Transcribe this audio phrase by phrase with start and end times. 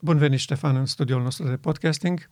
[0.00, 2.30] Bun venit, Ștefan, în studioul nostru de podcasting.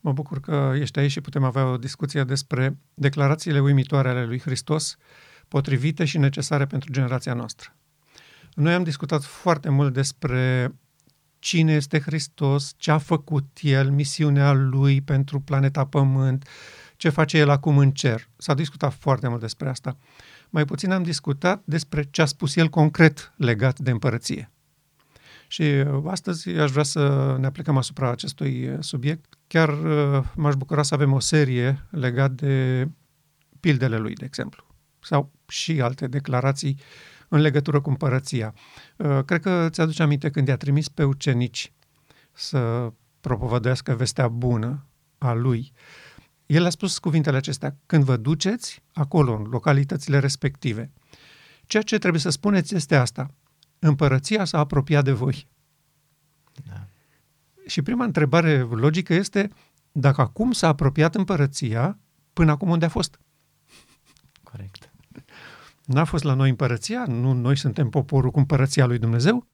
[0.00, 4.40] Mă bucur că ești aici și putem avea o discuție despre declarațiile uimitoare ale lui
[4.40, 4.96] Hristos,
[5.48, 7.76] potrivite și necesare pentru generația noastră.
[8.54, 10.74] Noi am discutat foarte mult despre
[11.38, 16.48] cine este Hristos, ce a făcut El, misiunea Lui pentru planeta Pământ,
[16.96, 18.28] ce face El acum în cer.
[18.36, 19.96] S-a discutat foarte mult despre asta.
[20.50, 24.50] Mai puțin am discutat despre ce a spus El concret legat de împărăție.
[25.50, 29.34] Și uh, astăzi aș vrea să ne aplicăm asupra acestui uh, subiect.
[29.46, 32.88] Chiar uh, m-aș bucura să avem o serie legat de
[33.60, 34.64] pildele lui, de exemplu,
[35.00, 36.80] sau și alte declarații
[37.28, 38.54] în legătură cu împărăția.
[39.24, 41.72] Cred că ți-aduce aminte când i-a trimis pe ucenici
[42.32, 44.86] să propovădească vestea bună
[45.18, 45.72] a lui.
[46.46, 50.92] El a spus cuvintele acestea, când vă duceți acolo, în localitățile respective,
[51.66, 53.34] ceea ce trebuie să spuneți este asta,
[53.78, 55.48] împărăția s-a apropiat de voi.
[56.66, 56.86] Da.
[57.66, 59.50] Și prima întrebare logică este,
[59.92, 61.98] dacă acum s-a apropiat împărăția,
[62.32, 63.20] până acum unde a fost?
[64.42, 64.92] Corect.
[65.84, 67.04] N-a fost la noi împărăția?
[67.04, 69.46] Nu noi suntem poporul cu împărăția lui Dumnezeu?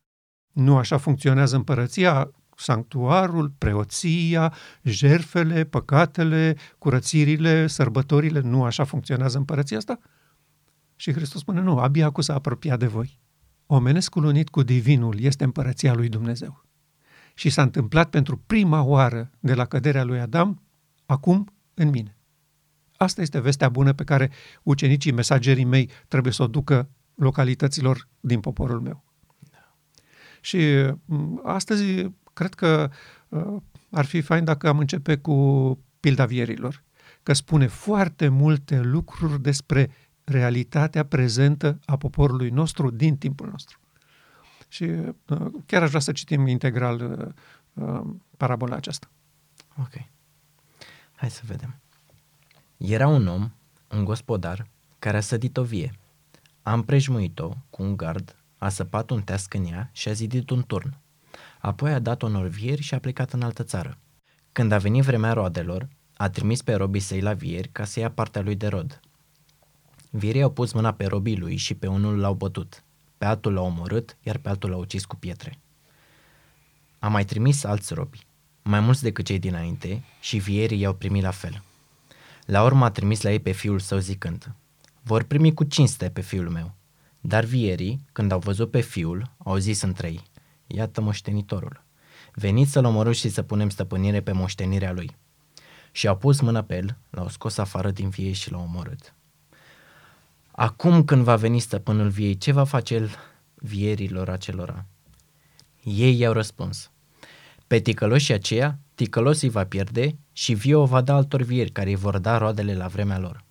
[0.53, 2.31] Nu așa funcționează împărăția?
[2.57, 9.99] Sanctuarul, preoția, jerfele, păcatele, curățirile, sărbătorile, nu așa funcționează împărăția asta?
[10.97, 13.21] Și Hristos spune, nu, abia acum s-a apropiat de voi.
[13.67, 16.65] Omenescul unit cu divinul este împărăția lui Dumnezeu.
[17.35, 20.63] Și s-a întâmplat pentru prima oară de la căderea lui Adam,
[21.07, 22.17] acum în mine.
[22.97, 24.31] Asta este vestea bună pe care
[24.63, 29.05] ucenicii, mesagerii mei, trebuie să o ducă localităților din poporul meu.
[29.39, 29.77] Da.
[30.41, 30.59] Și
[31.05, 32.91] mm, astăzi cred că
[33.29, 33.57] uh,
[33.91, 36.83] ar fi fain dacă am începe cu pilda vierilor,
[37.23, 39.91] că spune foarte multe lucruri despre
[40.25, 43.79] realitatea prezentă a poporului nostru din timpul nostru.
[44.69, 49.11] Și uh, chiar aș vrea să citim integral uh, uh, parabola aceasta.
[49.81, 49.93] Ok.
[51.15, 51.75] Hai să vedem.
[52.77, 53.51] Era un om,
[53.91, 54.67] un gospodar,
[54.99, 55.99] care a sădit o vie.
[56.63, 60.63] A împrejmuit-o cu un gard, a săpat un teasc în ea și a zidit un
[60.67, 60.97] turn.
[61.61, 63.99] Apoi a dat-o în vieri și a plecat în altă țară.
[64.53, 68.11] Când a venit vremea roadelor, a trimis pe robii săi la vieri ca să ia
[68.11, 69.01] partea lui de rod–
[70.17, 72.85] Virii au pus mâna pe robii lui și pe unul l-au bătut,
[73.19, 75.59] pe altul l-au omorât, iar pe altul l-au ucis cu pietre.
[76.99, 78.27] A mai trimis alți robi,
[78.63, 81.63] mai mulți decât cei dinainte, și vierii i-au primit la fel.
[82.45, 84.55] La urmă a trimis la ei pe fiul său zicând,
[85.03, 86.75] vor primi cu cinste pe fiul meu.
[87.21, 90.23] Dar vierii, când au văzut pe fiul, au zis între ei,
[90.67, 91.85] iată moștenitorul.
[92.33, 95.17] Veniți să-l omorâți și să punem stăpânire pe moștenirea lui.
[95.93, 99.15] Și au pus mâna pe el, l-au scos afară din vie și l-au omorât.
[100.57, 103.11] Acum când va veni stăpânul viei, ce va face el
[103.55, 104.87] vierilor acelora?
[105.83, 106.91] Ei i-au răspuns.
[107.67, 111.95] Pe ticăloșii aceia, ticălosii va pierde și vie o va da altor vieri care îi
[111.95, 113.45] vor da roadele la vremea lor.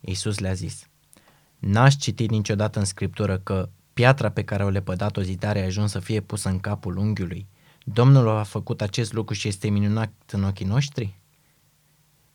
[0.00, 0.88] Iisus le-a zis,
[1.58, 5.90] N-aș citit niciodată în Scriptură că piatra pe care o lepădat o zidare a ajuns
[5.90, 7.46] să fie pusă în capul unghiului.
[7.84, 11.20] Domnul a făcut acest lucru și este minunat în ochii noștri?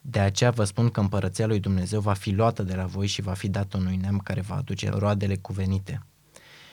[0.10, 3.22] De aceea vă spun că împărăția lui Dumnezeu va fi luată de la voi și
[3.22, 6.06] va fi dată unui neam care va aduce roadele cuvenite.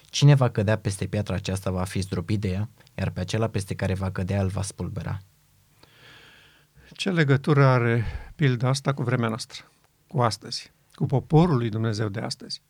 [0.05, 3.75] Cine va cădea peste piatra aceasta va fi zdrobit de ea, iar pe acela peste
[3.75, 5.21] care va cădea îl va spulbera.
[6.93, 9.71] Ce legătură are pilda asta cu vremea noastră,
[10.07, 12.63] cu astăzi, cu poporul lui Dumnezeu de astăzi?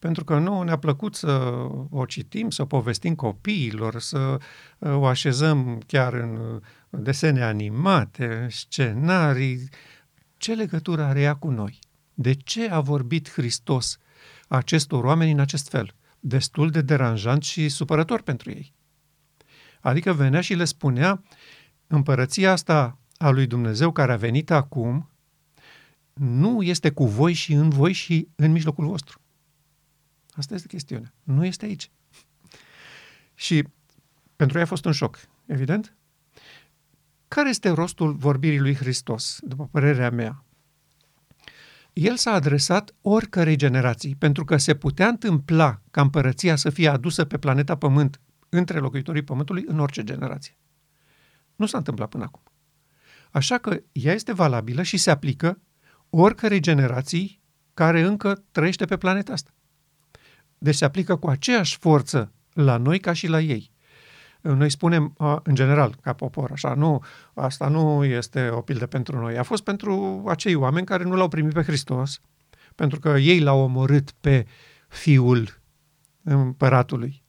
[0.00, 4.38] Pentru că nu ne-a plăcut să o citim, să o povestim copiilor, să
[4.78, 9.68] uh, o așezăm chiar în desene animate, scenarii,
[10.36, 11.78] ce legătură are ea cu noi?
[12.14, 13.98] De ce a vorbit Hristos
[14.48, 15.94] acestor oameni în acest fel?
[16.20, 18.74] Destul de deranjant și supărător pentru ei.
[19.80, 21.22] Adică venea și le spunea,
[21.86, 25.10] împărăția asta a lui Dumnezeu care a venit acum
[26.12, 29.19] nu este cu voi și în voi și în mijlocul vostru.
[30.40, 31.14] Asta este chestiunea.
[31.22, 31.90] Nu este aici.
[33.34, 33.64] Și
[34.36, 35.96] pentru ei a fost un șoc, evident.
[37.28, 40.44] Care este rostul vorbirii lui Hristos, după părerea mea?
[41.92, 47.24] El s-a adresat oricărei generații, pentru că se putea întâmpla ca împărăția să fie adusă
[47.24, 50.56] pe planeta Pământ între locuitorii Pământului în orice generație.
[51.56, 52.42] Nu s-a întâmplat până acum.
[53.30, 55.60] Așa că ea este valabilă și se aplică
[56.10, 57.40] oricărei generații
[57.74, 59.50] care încă trăiește pe planeta asta.
[60.62, 63.70] Deci se aplică cu aceeași forță la noi ca și la ei.
[64.40, 67.02] Noi spunem, în general, ca popor, așa, nu,
[67.34, 69.38] asta nu este o pildă pentru noi.
[69.38, 72.20] A fost pentru acei oameni care nu l-au primit pe Hristos,
[72.74, 74.46] pentru că ei l-au omorât pe
[74.88, 75.60] fiul
[76.22, 77.22] împăratului.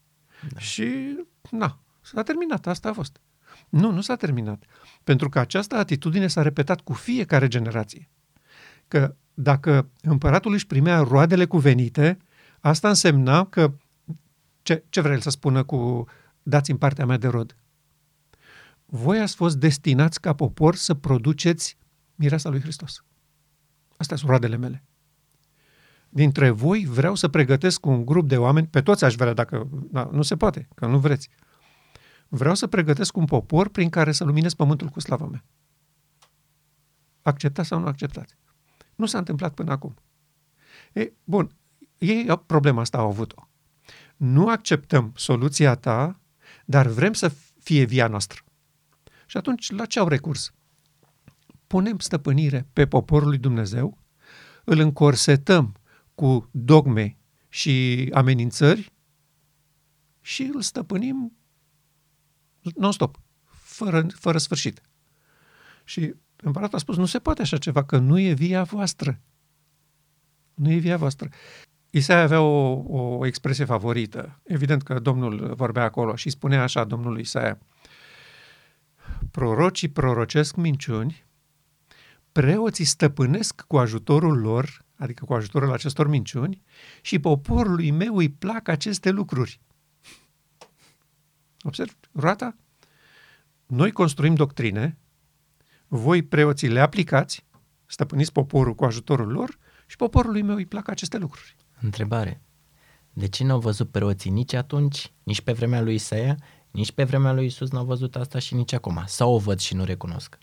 [0.49, 0.59] Da.
[0.59, 1.17] Și,
[1.49, 3.21] na, s-a terminat, asta a fost.
[3.69, 4.63] Nu, nu s-a terminat.
[5.03, 8.09] Pentru că această atitudine s-a repetat cu fiecare generație.
[8.87, 12.17] Că dacă împăratul își primea roadele cuvenite,
[12.61, 13.73] asta însemna că
[14.61, 16.05] ce, ce vrea el să spună cu
[16.43, 17.55] dați-mi partea mea de rod?
[18.85, 21.77] Voi ați fost destinați ca popor să produceți
[22.15, 23.03] mireasa lui Hristos.
[23.97, 24.83] Astea sunt roadele mele.
[26.09, 30.09] Dintre voi vreau să pregătesc un grup de oameni, pe toți aș vrea, dacă da,
[30.11, 31.29] nu se poate, că nu vreți.
[32.27, 35.43] Vreau să pregătesc un popor prin care să luminez pământul cu slava mea.
[37.21, 38.35] Acceptați sau nu acceptați?
[38.95, 39.93] Nu s-a întâmplat până acum.
[40.93, 41.55] E, bun,
[42.01, 43.47] ei problema asta au avut-o.
[44.17, 46.19] Nu acceptăm soluția ta,
[46.65, 48.41] dar vrem să fie via noastră.
[49.25, 50.53] Și atunci, la ce au recurs?
[51.67, 53.97] Punem stăpânire pe poporul lui Dumnezeu,
[54.63, 55.75] îl încorsetăm
[56.15, 57.17] cu dogme
[57.49, 58.91] și amenințări
[60.21, 61.37] și îl stăpânim
[62.75, 64.81] non-stop, fără, fără sfârșit.
[65.83, 69.21] Și împăratul a spus, nu se poate așa ceva, că nu e via voastră.
[70.53, 71.29] Nu e via voastră.
[71.93, 74.39] Isaia avea o, o expresie favorită.
[74.43, 77.59] Evident că Domnul vorbea acolo și spunea așa Domnului Isaia,
[79.31, 81.25] prorocii prorocesc minciuni,
[82.31, 86.61] preoții stăpânesc cu ajutorul lor, adică cu ajutorul acestor minciuni,
[87.01, 89.59] și poporului meu îi plac aceste lucruri.
[91.61, 92.55] Observ, roata?
[93.65, 94.97] Noi construim doctrine,
[95.87, 97.45] voi preoții le aplicați,
[97.85, 101.55] stăpâniți poporul cu ajutorul lor și poporului meu îi plac aceste lucruri.
[101.81, 102.41] Întrebare.
[103.13, 106.37] De ce nu au văzut preoții nici atunci, nici pe vremea lui Isaia,
[106.71, 109.03] nici pe vremea lui Isus n-au văzut asta și nici acum?
[109.05, 110.37] Sau o văd și nu recunosc?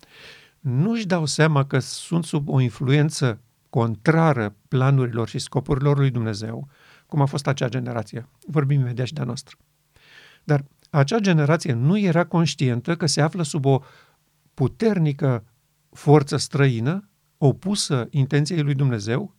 [0.60, 3.40] Nu-și dau seama că sunt sub o influență
[3.70, 6.68] contrară planurilor și scopurilor lui Dumnezeu,
[7.06, 8.28] cum a fost acea generație.
[8.46, 9.56] Vorbim imediat și de a noastră.
[10.44, 13.82] Dar acea generație nu era conștientă că se află sub o
[14.54, 15.44] puternică
[15.90, 17.08] forță străină,
[17.38, 19.34] opusă intenției lui Dumnezeu,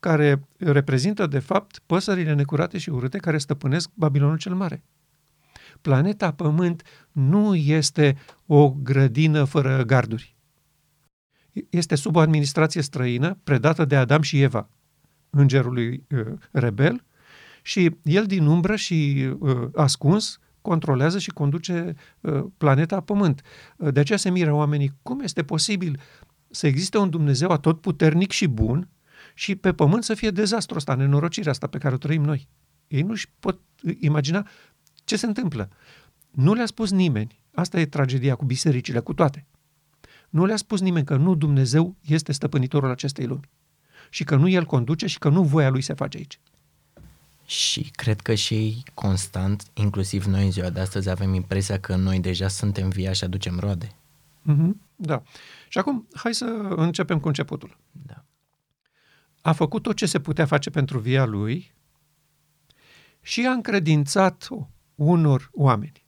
[0.00, 4.82] care reprezintă, de fapt, păsările necurate și urâte care stăpânesc Babilonul cel Mare.
[5.80, 6.82] Planeta Pământ
[7.12, 8.16] nu este
[8.46, 10.36] o grădină fără garduri.
[11.70, 14.68] Este sub o administrație străină predată de Adam și Eva,
[15.30, 17.04] îngerului uh, rebel,
[17.62, 23.42] și el din umbră și uh, ascuns controlează și conduce uh, planeta Pământ.
[23.76, 26.00] Uh, de aceea se miră oamenii cum este posibil
[26.50, 28.88] să existe un Dumnezeu atotputernic și bun
[29.38, 32.48] și pe Pământ să fie dezastru ăsta, nenorocirea asta pe care o trăim noi.
[32.88, 33.60] Ei nu-și pot
[34.00, 34.48] imagina
[35.04, 35.68] ce se întâmplă.
[36.30, 39.46] Nu le-a spus nimeni, asta e tragedia cu bisericile, cu toate.
[40.28, 43.48] Nu le-a spus nimeni că nu Dumnezeu este stăpânitorul acestei lumi
[44.10, 46.40] și că nu El conduce și că nu voia Lui se face aici.
[47.46, 52.20] Și cred că și constant, inclusiv noi în ziua de astăzi, avem impresia că noi
[52.20, 53.94] deja suntem via și aducem roade.
[54.52, 55.22] Mm-hmm, da.
[55.68, 56.44] Și acum, hai să
[56.76, 57.76] începem cu începutul.
[58.06, 58.24] Da.
[59.46, 61.74] A făcut tot ce se putea face pentru via lui
[63.20, 64.48] și a încredințat
[64.94, 66.06] unor oameni.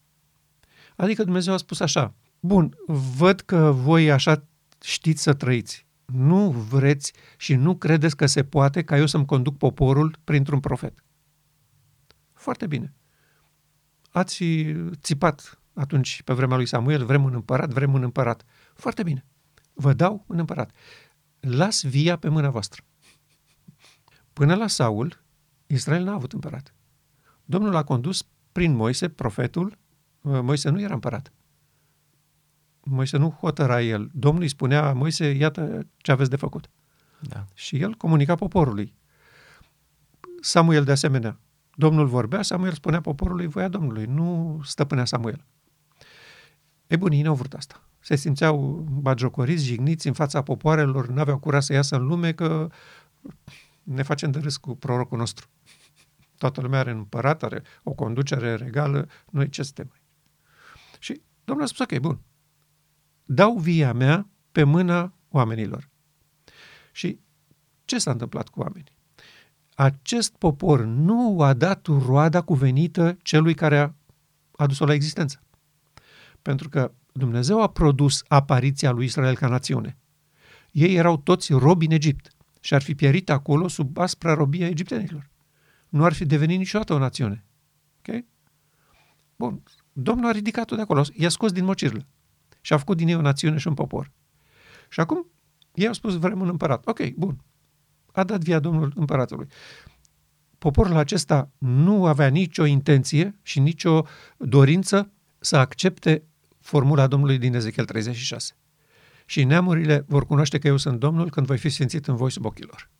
[0.96, 2.76] Adică Dumnezeu a spus așa, bun,
[3.16, 4.44] văd că voi așa
[4.82, 5.86] știți să trăiți.
[6.04, 11.04] Nu vreți și nu credeți că se poate ca eu să-mi conduc poporul printr-un profet.
[12.32, 12.94] Foarte bine.
[14.10, 14.44] Ați
[15.00, 18.44] țipat atunci, pe vremea lui Samuel, vrem un împărat, vrem un împărat.
[18.74, 19.24] Foarte bine.
[19.72, 20.70] Vă dau un împărat.
[21.40, 22.82] Las via pe mâna voastră.
[24.38, 25.22] Până la Saul,
[25.66, 26.74] Israel n-a avut împărat.
[27.44, 29.78] Domnul a condus prin Moise, profetul.
[30.20, 31.32] Moise nu era împărat.
[32.80, 34.10] Moise nu hotăra el.
[34.12, 36.70] Domnul îi spunea, Moise, iată ce aveți de făcut.
[37.20, 37.44] Da.
[37.54, 38.94] Și el comunica poporului.
[40.40, 41.40] Samuel de asemenea.
[41.74, 45.44] Domnul vorbea, Samuel spunea poporului voia Domnului, nu stăpânea Samuel.
[46.86, 47.82] E bun, ei nu au vrut asta.
[48.00, 52.70] Se simțeau bagiocoriți, jigniți în fața popoarelor, nu aveau curaj să iasă în lume că
[53.88, 55.48] ne facem de râs cu prorocul nostru.
[56.36, 59.92] Toată lumea are împărat, are o conducere regală, noi ce suntem?
[60.98, 62.20] Și Domnul a spus, ok, bun,
[63.24, 65.88] dau via mea pe mâna oamenilor.
[66.92, 67.20] Și
[67.84, 68.98] ce s-a întâmplat cu oamenii?
[69.80, 73.92] acest popor nu a dat roada cuvenită celui care a
[74.56, 75.42] adus-o la existență.
[76.42, 79.98] Pentru că Dumnezeu a produs apariția lui Israel ca națiune.
[80.70, 82.30] Ei erau toți robi în Egipt
[82.60, 85.30] și ar fi pierit acolo sub aspra robia egiptenilor.
[85.88, 87.44] Nu ar fi devenit niciodată o națiune.
[87.98, 88.24] Ok?
[89.36, 89.62] Bun.
[89.92, 92.06] Domnul a ridicat-o de acolo, i-a scos din mocirlă
[92.60, 94.12] și a făcut din ei o națiune și un popor.
[94.88, 95.26] Și acum
[95.74, 96.86] ei au spus, vrem un împărat.
[96.86, 97.42] Ok, bun
[98.18, 99.46] a dat via Domnul împăratului.
[100.58, 106.22] Poporul acesta nu avea nicio intenție și nicio dorință să accepte
[106.60, 108.56] formula Domnului din Ezechiel 36.
[109.30, 112.44] Și neamurile vor cunoaște că eu sunt Domnul când voi fi sfințit în voi sub
[112.44, 112.90] ochii lor.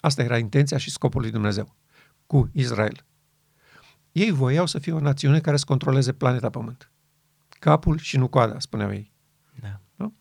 [0.00, 1.76] Asta era intenția și scopul lui Dumnezeu
[2.26, 3.04] cu Israel.
[4.12, 6.92] Ei voiau să fie o națiune care să controleze planeta Pământ.
[7.48, 9.12] Capul și nu coada, spuneau ei.
[9.60, 9.80] Da.
[9.94, 10.14] Nu?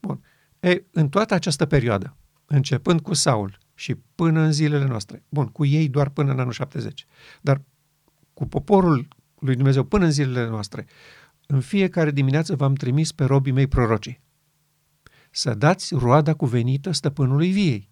[0.00, 0.24] Bun.
[0.60, 2.16] E, în toată această perioadă,
[2.46, 6.52] începând cu Saul și până în zilele noastre, bun, cu ei doar până în anul
[6.52, 7.06] 70,
[7.40, 7.62] dar
[8.34, 10.86] cu poporul lui Dumnezeu până în zilele noastre,
[11.46, 14.20] în fiecare dimineață v-am trimis pe robii mei prorocii
[15.34, 17.90] să dați roada cuvenită stăpânului viei.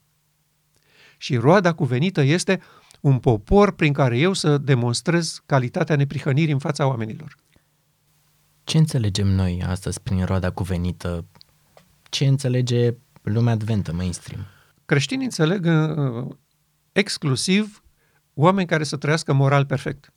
[1.18, 2.60] Și roada cuvenită este
[3.00, 7.36] un popor prin care eu să demonstrez calitatea neprihănirii în fața oamenilor.
[8.64, 11.26] Ce înțelegem noi astăzi prin roada cuvenită?
[12.02, 14.46] Ce înțelege lumea adventă, mainstream?
[14.84, 16.28] Creștinii înțeleg uh,
[16.92, 17.82] exclusiv
[18.34, 20.12] oameni care să trăiască moral perfect.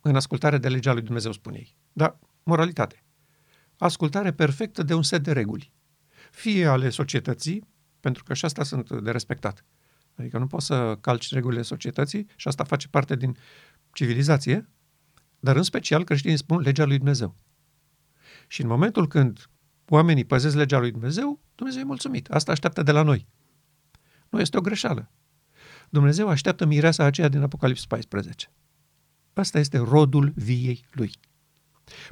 [0.00, 1.76] În ascultare de legea lui Dumnezeu, spune ei.
[1.92, 3.04] Da, moralitate.
[3.78, 5.72] Ascultare perfectă de un set de reguli.
[6.38, 7.68] Fie ale societății,
[8.00, 9.64] pentru că și asta sunt de respectat.
[10.14, 13.36] Adică nu poți să calci regulile societății și asta face parte din
[13.92, 14.68] civilizație,
[15.40, 17.34] dar în special creștinii spun legea lui Dumnezeu.
[18.46, 19.46] Și în momentul când
[19.88, 22.30] oamenii păzesc legea lui Dumnezeu, Dumnezeu e mulțumit.
[22.30, 23.28] Asta așteaptă de la noi.
[24.28, 25.10] Nu este o greșeală.
[25.90, 28.52] Dumnezeu așteaptă mireasa aceea din Apocalips 14.
[29.32, 31.12] Asta este rodul viei lui.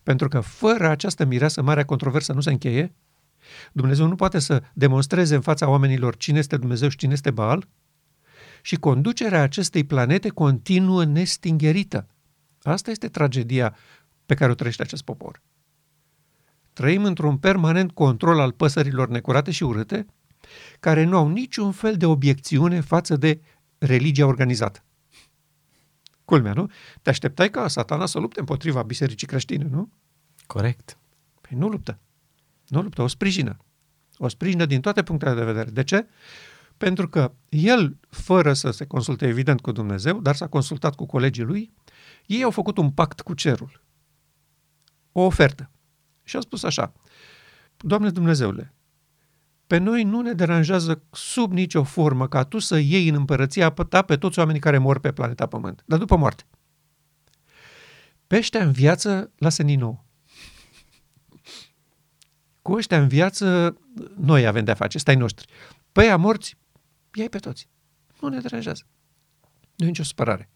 [0.02, 2.94] Pentru că fără această mireasă, marea controversă nu se încheie,
[3.72, 7.68] Dumnezeu nu poate să demonstreze în fața oamenilor cine este Dumnezeu și cine este Baal,
[8.62, 12.06] și conducerea acestei planete continuă nestingherită.
[12.62, 13.76] Asta este tragedia
[14.26, 15.42] pe care o trăiește acest popor.
[16.72, 20.06] Trăim într-un permanent control al păsărilor necurate și urâte,
[20.80, 23.40] care nu au niciun fel de obiecțiune față de
[23.78, 24.84] religia organizată.
[26.24, 26.70] Culmea, nu?
[27.02, 29.90] Te așteptai ca satana să lupte împotriva bisericii creștine, nu?
[30.46, 30.98] Corect.
[31.40, 31.98] Păi nu luptă.
[32.68, 33.56] Nu luptă, o sprijină.
[34.18, 35.70] O sprijină din toate punctele de vedere.
[35.70, 36.06] De ce?
[36.76, 41.44] Pentru că el, fără să se consulte evident cu Dumnezeu, dar s-a consultat cu colegii
[41.44, 41.72] lui,
[42.26, 43.82] ei au făcut un pact cu cerul.
[45.12, 45.70] O ofertă.
[46.22, 46.92] Și a spus așa,
[47.76, 48.74] Doamne Dumnezeule,
[49.66, 54.02] pe noi nu ne deranjează sub nicio formă ca tu să iei în împărăția ta
[54.02, 56.44] pe toți oamenii care mor pe planeta Pământ, dar după moarte.
[58.26, 60.05] Peștea în viață, lasă din nou.
[62.66, 63.76] Cu ăștia în viață,
[64.16, 65.46] noi avem de-a face, stai noștri.
[65.92, 66.56] Păi a morți,
[67.14, 67.68] i pe toți.
[68.20, 68.82] Nu ne deranjează.
[69.76, 70.50] Nu e nicio supărare.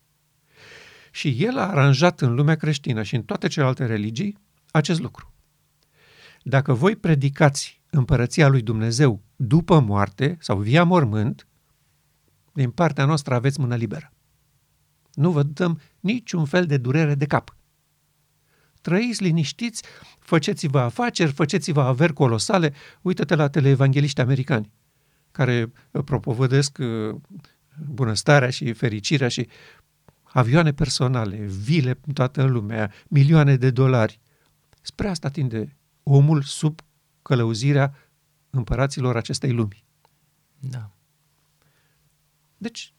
[1.10, 4.38] Și el a aranjat în lumea creștină și în toate celelalte religii
[4.70, 5.32] acest lucru.
[6.42, 11.46] Dacă voi predicați împărăția lui Dumnezeu după moarte sau via mormânt,
[12.52, 14.12] din partea noastră aveți mână liberă.
[15.14, 17.56] Nu vă dăm niciun fel de durere de cap.
[18.80, 19.82] Trăiți liniștiți,
[20.18, 22.74] faceți-vă afaceri, faceți-vă averi colosale.
[23.02, 24.70] Uită-te la teleevangeliști americani
[25.30, 27.14] care uh, propovădesc uh,
[27.86, 29.48] bunăstarea și fericirea și
[30.22, 34.20] avioane personale, vile în toată lumea, milioane de dolari.
[34.80, 36.80] Spre asta tinde omul sub
[37.22, 37.94] călăuzirea
[38.50, 39.84] împăraților acestei lumi.
[40.58, 40.90] Da.
[42.56, 42.92] Deci,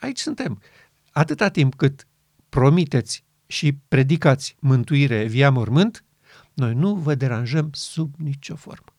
[0.00, 0.62] aici suntem.
[1.10, 2.06] Atâta timp cât
[2.48, 6.04] promiteți și predicați mântuire via mormânt,
[6.54, 8.94] noi nu vă deranjăm sub nicio formă.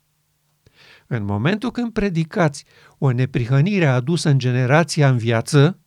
[1.07, 2.65] În momentul când predicați
[2.97, 5.79] o neprihănire adusă în generația în viață,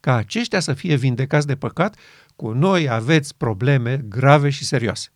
[0.00, 1.96] ca aceștia să fie vindecați de păcat,
[2.36, 5.12] cu noi aveți probleme grave și serioase.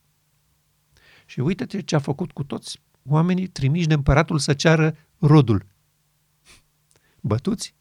[1.27, 5.67] Și uite-te ce a făcut cu toți oamenii trimiși de împăratul să ceară rodul.
[7.21, 7.75] Bătuți,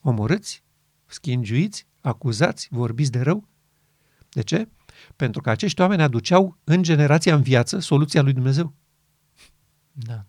[0.00, 0.64] omorâți,
[1.06, 3.48] schingiuiți, acuzați, vorbiți de rău.
[4.36, 4.68] De ce?
[5.16, 8.74] Pentru că acești oameni aduceau în generația în viață soluția lui Dumnezeu.
[9.92, 10.24] Da.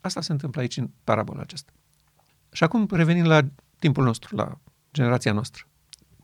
[0.00, 1.72] Asta se întâmplă aici în parabola aceasta.
[2.52, 3.40] Și acum revenim la
[3.78, 4.60] timpul nostru, la
[4.92, 5.64] generația noastră.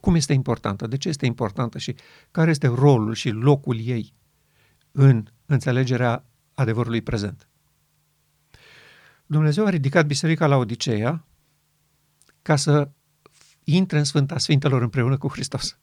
[0.00, 0.86] Cum este importantă?
[0.86, 1.78] De ce este importantă?
[1.78, 1.94] Și
[2.30, 4.14] care este rolul și locul ei
[4.92, 7.48] în înțelegerea adevărului prezent?
[9.26, 11.26] Dumnezeu a ridicat biserica la Odiseea
[12.42, 12.90] ca să
[13.64, 15.78] intre în Sfânta Sfintelor împreună cu Hristos.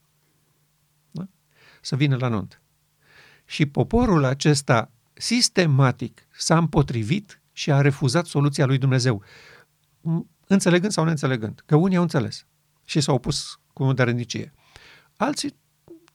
[1.87, 1.95] Da?
[1.95, 2.61] Să vină la nuntă.
[3.45, 9.23] Și poporul acesta sistematic s-a împotrivit și a refuzat soluția lui Dumnezeu,
[10.47, 12.45] înțelegând sau neînțelegând, că unii au înțeles
[12.83, 14.53] și s-au opus cu modernicie.
[15.17, 15.55] Alții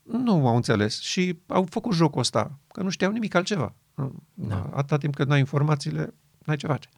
[0.03, 3.75] nu au înțeles și au făcut jocul ăsta, că nu știau nimic altceva.
[4.35, 4.71] Da.
[4.75, 6.15] Atâta timp cât n-ai informațiile,
[6.45, 6.89] n-ai ce face.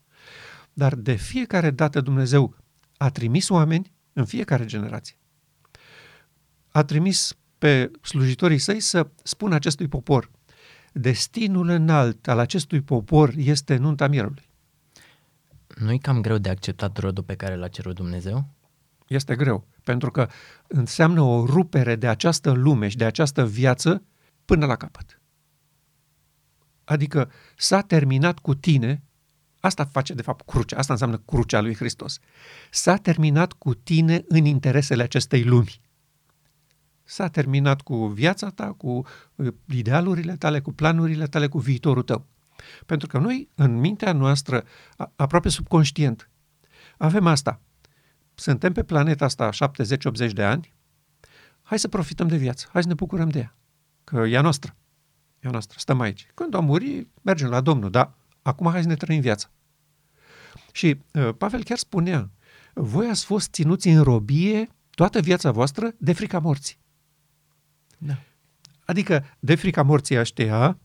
[0.72, 2.56] Dar de fiecare dată Dumnezeu
[2.96, 5.16] a trimis oameni în fiecare generație.
[6.68, 10.30] A trimis pe slujitorii săi să spună acestui popor,
[10.92, 14.48] destinul înalt al acestui popor este nunta mierului.
[15.76, 18.48] Nu-i cam greu de acceptat rodul pe care l-a cerut Dumnezeu?
[19.06, 20.28] Este greu, pentru că
[20.66, 24.02] înseamnă o rupere de această lume și de această viață
[24.44, 25.20] până la capăt.
[26.84, 29.02] Adică s-a terminat cu tine,
[29.60, 32.18] asta face de fapt crucea, asta înseamnă crucea lui Hristos.
[32.70, 35.82] S-a terminat cu tine în interesele acestei lumi.
[37.04, 42.26] S-a terminat cu viața ta, cu uh, idealurile tale, cu planurile tale, cu viitorul tău.
[42.86, 44.64] Pentru că noi, în mintea noastră,
[45.16, 46.30] aproape subconștient,
[46.96, 47.60] avem asta.
[48.34, 49.50] Suntem pe planeta asta
[50.28, 50.74] 70-80 de ani,
[51.62, 53.56] hai să profităm de viață, hai să ne bucurăm de ea,
[54.04, 54.76] că e a noastră.
[55.40, 56.26] E a noastră, stăm aici.
[56.34, 59.50] Când o muri, mergem la Domnul, dar acum hai să ne trăim viața.
[60.72, 62.30] Și uh, Pavel chiar spunea,
[62.74, 66.78] voi ați fost ținuți în robie toată viața voastră de frica morții.
[67.98, 68.18] Da.
[68.84, 70.78] Adică de frica morții aștia,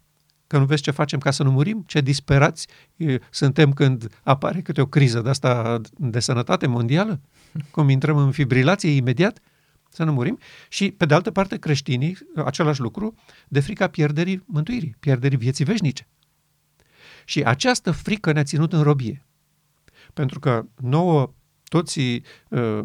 [0.48, 2.68] că nu vezi ce facem ca să nu murim, ce disperați
[3.30, 7.22] suntem când apare câte o criză de asta de sănătate mondială,
[7.72, 9.40] cum intrăm în fibrilație imediat,
[9.90, 10.40] să nu murim.
[10.70, 13.16] Și, pe de altă parte, creștinii, același lucru,
[13.48, 16.08] de frica pierderii mântuirii, pierderii vieții veșnice.
[17.26, 19.26] Și această frică ne-a ținut în robie.
[20.14, 22.00] Pentru că nouă, toți
[22.50, 22.82] uh,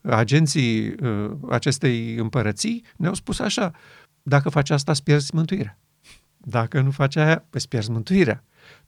[0.00, 3.70] agenții uh, acestei împărății ne-au spus așa,
[4.22, 5.78] dacă faci asta, îți pierzi mântuirea.
[6.36, 8.44] Dacă nu faci aia, îți pierzi mântuirea.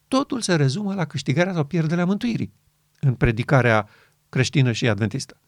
[0.09, 2.53] Totul se rezumă la câștigarea sau pierderea mântuirii
[3.01, 3.89] în predicarea
[4.29, 5.41] creștină și adventistă.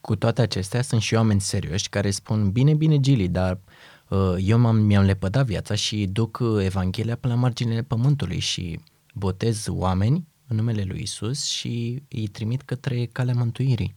[0.00, 3.60] Cu toate acestea, sunt și oameni serioși care spun, bine, bine, Gili, dar
[4.08, 8.80] uh, eu m-am, mi-am lepădat viața și duc uh, Evanghelia până la marginile pământului și
[9.14, 13.94] botez oameni în numele lui Isus și îi trimit către calea mântuirii.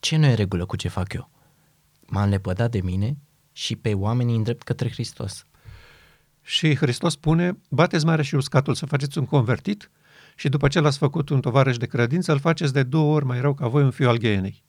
[0.00, 1.30] Ce nu e regulă cu ce fac eu?
[2.06, 3.16] M-am lepădat de mine
[3.52, 5.44] și pe oamenii îndrept către Hristos.
[6.42, 9.90] Și Hristos spune, bateți mare și uscatul să faceți un convertit
[10.36, 13.40] și după ce l-ați făcut un tovarăș de credință, îl faceți de două ori mai
[13.40, 14.64] rău ca voi un fiu al gheenei.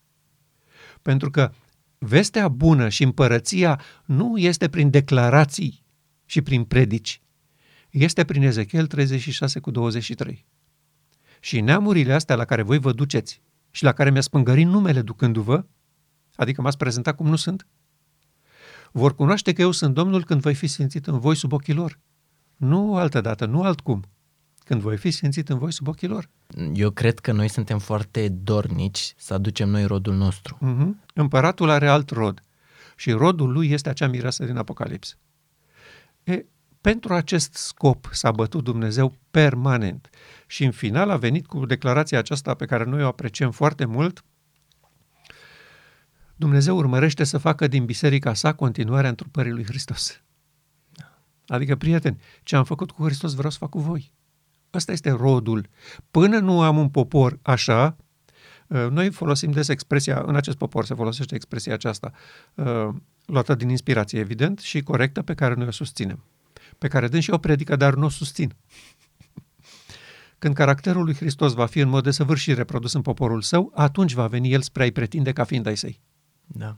[1.02, 1.52] Pentru că
[1.98, 5.84] vestea bună și împărăția nu este prin declarații
[6.26, 7.22] și prin predici,
[7.90, 10.46] este prin Ezechiel 36 cu 23.
[11.40, 15.66] Și neamurile astea la care voi vă duceți și la care mi-a spângărit numele ducându-vă,
[16.36, 17.68] adică m-ați prezentat cum nu sunt,
[18.92, 22.00] vor cunoaște că eu sunt Domnul când voi fi simțit în voi sub ochii lor.
[22.56, 24.04] Nu altă dată, nu altcum.
[24.58, 26.30] Când voi fi simțit în voi sub ochii lor.
[26.74, 30.58] Eu cred că noi suntem foarte dornici să aducem noi rodul nostru.
[30.58, 31.08] Uh-huh.
[31.14, 32.44] Împăratul are alt rod
[32.96, 35.18] și rodul lui este acea mireasă din Apocalips.
[36.24, 36.46] E,
[36.82, 40.10] pentru acest scop s-a bătut Dumnezeu permanent
[40.48, 44.24] și în final a venit cu declarația aceasta pe care noi o apreciem foarte mult.
[46.36, 50.24] Dumnezeu urmărește să facă din biserica sa continuarea întrupării lui Hristos.
[51.48, 54.14] Adică, prieteni, ce am făcut cu Hristos vreau să fac cu voi.
[54.74, 55.70] Ăsta este rodul.
[56.12, 57.96] Până nu am un popor așa,
[58.68, 62.12] uh, noi folosim des expresia, în acest popor se folosește expresia aceasta,
[62.54, 62.90] uh,
[63.26, 66.24] luată din inspirație, evident, și corectă, pe care noi o susținem.
[66.80, 68.56] Pe care dând și o predică, dar nu o susțin.
[70.38, 74.28] Când caracterul lui Hristos va fi în mod desăvârșit reprodus în poporul său, atunci va
[74.28, 76.02] veni el spre a-i pretinde ca fiind ai săi.
[76.46, 76.78] Da.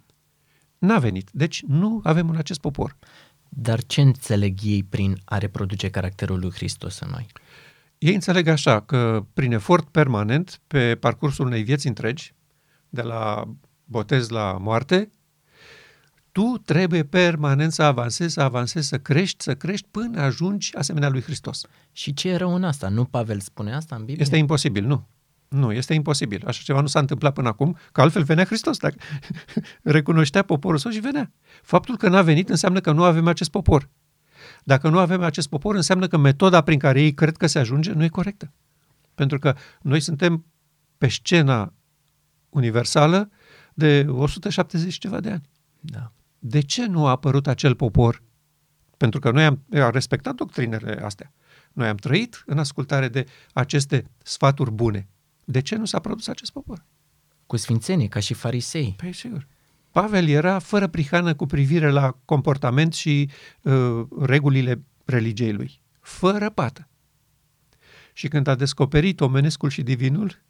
[0.77, 1.29] N-a venit.
[1.31, 2.97] Deci nu avem în acest popor.
[3.49, 7.27] Dar ce înțeleg ei prin a reproduce caracterul lui Hristos în noi?
[7.97, 12.33] Ei înțeleg așa că prin efort permanent, pe parcursul unei vieți întregi,
[12.89, 13.43] de la
[13.85, 15.09] botez la moarte,
[16.31, 21.21] tu trebuie permanent să avansezi, să avansezi, să crești, să crești până ajungi asemenea lui
[21.21, 21.65] Hristos.
[21.91, 22.89] Și ce e rău în asta?
[22.89, 24.23] Nu Pavel spune asta în Biblie?
[24.23, 25.07] Este imposibil, nu.
[25.47, 26.43] Nu, este imposibil.
[26.47, 28.77] Așa ceva nu s-a întâmplat până acum, că altfel venea Hristos.
[28.77, 28.95] Dacă
[29.81, 31.31] recunoștea poporul său și venea.
[31.61, 33.89] Faptul că n-a venit înseamnă că nu avem acest popor.
[34.63, 37.91] Dacă nu avem acest popor, înseamnă că metoda prin care ei cred că se ajunge
[37.91, 38.53] nu e corectă.
[39.15, 40.45] Pentru că noi suntem
[40.97, 41.73] pe scena
[42.49, 43.29] universală
[43.73, 45.49] de 170 ceva de ani.
[45.79, 46.11] Da.
[46.43, 48.23] De ce nu a apărut acel popor?
[48.97, 51.33] Pentru că noi am, am respectat doctrinele astea.
[51.73, 55.07] Noi am trăit în ascultare de aceste sfaturi bune.
[55.45, 56.85] De ce nu s-a produs acest popor?
[57.47, 58.93] Cu sfințenie, ca și farisei.
[58.97, 59.47] Păi, sigur.
[59.91, 63.29] Pavel era fără prihană cu privire la comportament și
[63.61, 65.81] uh, regulile religiei lui.
[65.99, 66.89] Fără pată.
[68.13, 70.41] Și când a descoperit omenescul și divinul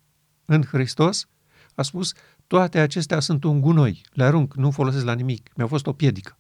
[0.45, 1.27] în Hristos,
[1.81, 2.13] a spus,
[2.47, 6.37] toate acestea sunt un gunoi, le arunc, nu folosesc la nimic, mi-au fost o piedică.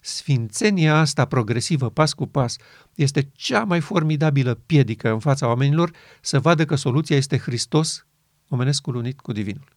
[0.00, 2.56] Sfințenia asta progresivă, pas cu pas,
[2.94, 8.06] este cea mai formidabilă piedică în fața oamenilor să vadă că soluția este Hristos,
[8.48, 9.68] omenescul unit cu divinul.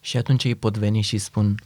[0.00, 1.56] Și atunci ei pot veni și spun,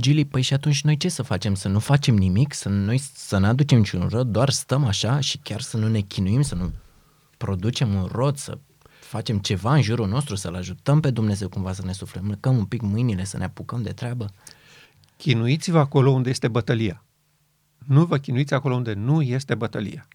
[0.00, 1.54] Gili, păi și atunci noi ce să facem?
[1.54, 2.54] Să nu facem nimic?
[2.54, 4.28] Să noi să nu aducem niciun rod?
[4.28, 6.72] Doar stăm așa și chiar să nu ne chinuim, să nu
[7.36, 8.58] producem un rod, să
[9.06, 12.80] facem ceva în jurul nostru, să-L ajutăm pe Dumnezeu cumva să ne suflecăm un pic
[12.80, 14.26] mâinile, să ne apucăm de treabă?
[15.16, 17.04] Chinuiți-vă acolo unde este bătălia.
[17.86, 20.08] Nu vă chinuiți acolo unde nu este bătălia.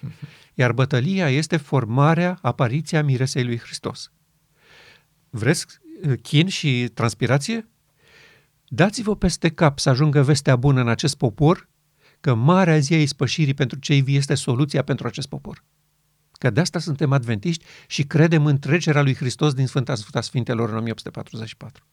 [0.54, 4.12] Iar bătălia este formarea, apariția miresei lui Hristos.
[5.30, 5.66] Vreți
[6.02, 7.68] uh, chin și transpirație?
[8.68, 11.68] Dați-vă peste cap să ajungă vestea bună în acest popor
[12.20, 15.64] că marea zi a ispășirii pentru cei vii este soluția pentru acest popor.
[16.42, 20.68] Că de asta suntem adventiști și credem în trecerea lui Hristos din Sfânta Sfânta Sfintelor
[20.68, 21.84] în 1844.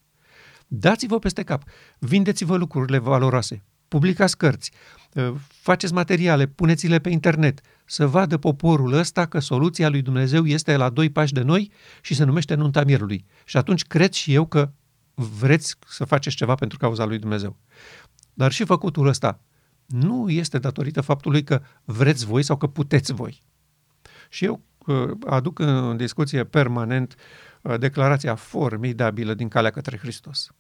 [0.68, 1.64] Dați-vă peste cap,
[2.00, 4.72] vindeți-vă lucrurile valoroase, publicați cărți,
[5.14, 10.76] uh, faceți materiale, puneți-le pe internet, să vadă poporul ăsta că soluția lui Dumnezeu este
[10.76, 13.26] la doi pași de noi și se numește nunta mierului.
[13.46, 14.72] Și atunci cred și eu că
[15.14, 17.58] vreți să faceți ceva pentru cauza lui Dumnezeu.
[18.34, 19.42] Dar și făcutul ăsta
[19.86, 23.48] nu este datorită faptului că vreți voi sau că puteți voi.
[24.30, 27.16] Și eu uh, aduc în discuție permanent
[27.62, 30.52] uh, declarația formidabilă din calea către Hristos.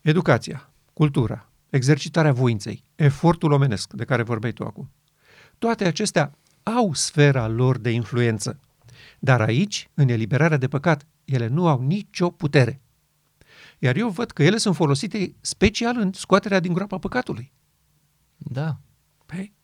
[0.00, 4.90] Educația, cultura, exercitarea voinței, efortul omenesc de care vorbeai tu acum.
[5.58, 8.60] Toate acestea au sfera lor de influență.
[9.18, 12.80] Dar aici, în eliberarea de păcat, ele nu au nicio putere.
[13.78, 17.52] Iar eu văd că ele sunt folosite special în scoaterea din groapa păcatului.
[18.36, 18.80] Da.
[19.26, 19.54] Păi,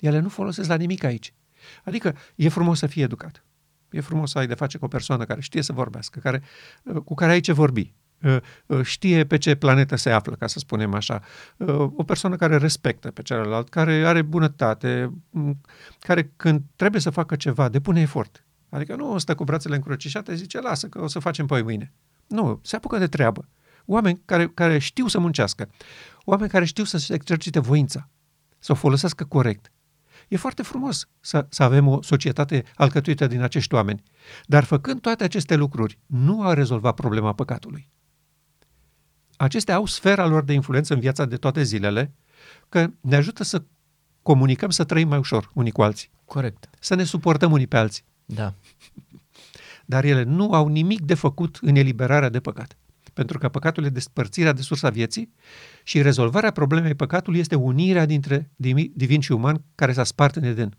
[0.00, 1.34] ele nu folosesc la nimic aici.
[1.84, 3.44] Adică e frumos să fii educat.
[3.90, 6.42] E frumos să ai de face cu o persoană care știe să vorbească, care,
[7.04, 7.94] cu care ai ce vorbi,
[8.24, 8.40] ă,
[8.70, 11.22] ă, știe pe ce planetă se află, ca să spunem așa,
[11.60, 15.12] ă, o persoană care respectă pe celălalt, care are bunătate,
[15.98, 18.44] care când trebuie să facă ceva, depune efort.
[18.68, 21.92] Adică nu stă cu brațele încrucișate, zice, lasă că o să facem poi mâine.
[22.26, 23.48] Nu, se apucă de treabă.
[23.84, 25.70] Oameni care, care știu să muncească,
[26.24, 28.08] oameni care știu să se exercite voința,
[28.58, 29.72] să o folosească corect.
[30.28, 34.02] E foarte frumos să, să avem o societate alcătuită din acești oameni,
[34.46, 37.88] dar făcând toate aceste lucruri, nu a rezolvat problema păcatului.
[39.36, 42.14] Acestea au sfera lor de influență în viața de toate zilele,
[42.68, 43.62] că ne ajută să
[44.22, 46.10] comunicăm, să trăim mai ușor unii cu alții.
[46.24, 46.70] Corect.
[46.80, 48.04] Să ne suportăm unii pe alții.
[48.24, 48.54] Da.
[49.86, 52.76] Dar ele nu au nimic de făcut în eliberarea de păcat.
[53.18, 55.32] Pentru că păcatul e despărțirea de sursa vieții
[55.82, 58.50] și rezolvarea problemei păcatului este unirea dintre
[58.92, 60.76] divin și uman care s-a spart în Eden.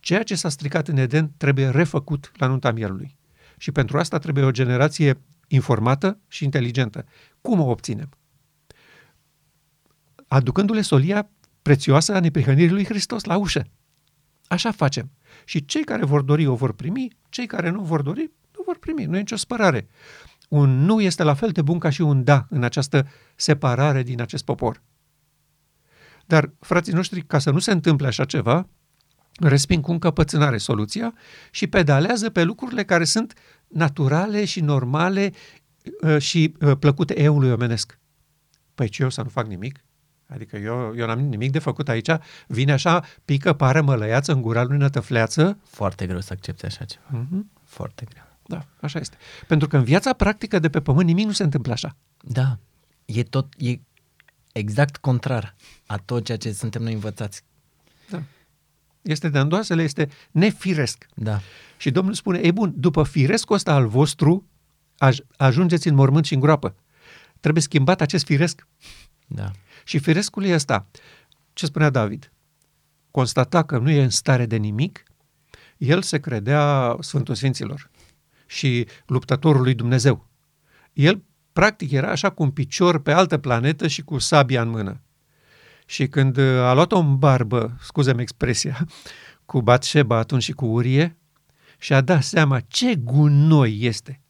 [0.00, 3.16] Ceea ce s-a stricat în Eden trebuie refăcut la nunta mielului.
[3.56, 7.04] Și pentru asta trebuie o generație informată și inteligentă.
[7.40, 8.08] Cum o obținem?
[10.28, 11.30] Aducându-le solia
[11.62, 13.66] prețioasă a neprihănirii lui Hristos la ușă.
[14.46, 15.10] Așa facem.
[15.44, 18.78] Și cei care vor dori o vor primi, cei care nu vor dori nu vor
[18.78, 19.04] primi.
[19.04, 19.88] Nu e nicio spărare.
[20.48, 24.20] Un nu este la fel de bun ca și un da în această separare din
[24.20, 24.82] acest popor.
[26.26, 28.68] Dar, frații noștri, ca să nu se întâmple așa ceva,
[29.40, 31.14] resping cu încăpățânare soluția
[31.50, 33.34] și pedalează pe lucrurile care sunt
[33.68, 35.32] naturale și normale
[36.02, 37.98] uh, și uh, plăcute eului omenesc.
[38.74, 39.84] Păi ce eu să nu fac nimic?
[40.26, 42.10] Adică eu, eu n-am nimic de făcut aici,
[42.46, 45.58] vine așa, pică, pare mălăiață în gura lui nătăfleață.
[45.64, 47.04] Foarte greu să accepte așa ceva.
[47.08, 47.60] Mm-hmm.
[47.64, 48.27] Foarte greu.
[48.48, 49.16] Da, așa este.
[49.46, 51.96] Pentru că în viața practică de pe pământ nimic nu se întâmplă așa.
[52.20, 52.58] Da,
[53.04, 53.78] e tot, e
[54.52, 55.54] exact contrar
[55.86, 57.42] a tot ceea ce suntem noi învățați.
[58.10, 58.22] Da.
[59.02, 61.06] Este de îndoasele, este nefiresc.
[61.14, 61.40] Da.
[61.76, 64.46] Și Domnul spune, e bun, după firescul ăsta al vostru,
[65.06, 66.74] aj- ajungeți în mormânt și în groapă.
[67.40, 68.66] Trebuie schimbat acest firesc.
[69.26, 69.50] Da.
[69.84, 70.86] Și firescul e ăsta.
[71.52, 72.32] Ce spunea David?
[73.10, 75.02] Constata că nu e în stare de nimic,
[75.76, 77.90] el se credea Sfântul Sfinților
[78.48, 80.28] și luptătorul lui Dumnezeu.
[80.92, 85.00] El, practic, era așa cu un picior pe altă planetă și cu sabia în mână.
[85.86, 88.86] Și când a luat-o în barbă, scuze-mi expresia,
[89.44, 91.16] cu Batșeba atunci și cu Urie,
[91.78, 94.20] și-a dat seama ce gunoi este.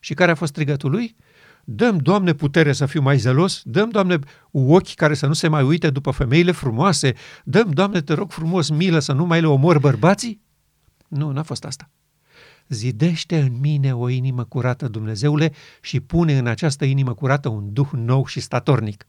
[0.00, 1.16] Și care a fost strigătul lui?
[1.64, 4.18] Dăm, Doamne, putere să fiu mai zelos, dăm, Doamne,
[4.50, 7.14] ochi care să nu se mai uite după femeile frumoase,
[7.44, 10.42] dăm, Doamne, te rog frumos, milă să nu mai le omor bărbații?
[11.08, 11.90] Nu, n-a fost asta.
[12.68, 17.88] Zidește în mine o inimă curată, Dumnezeule, și pune în această inimă curată un duh
[17.92, 19.06] nou și statornic.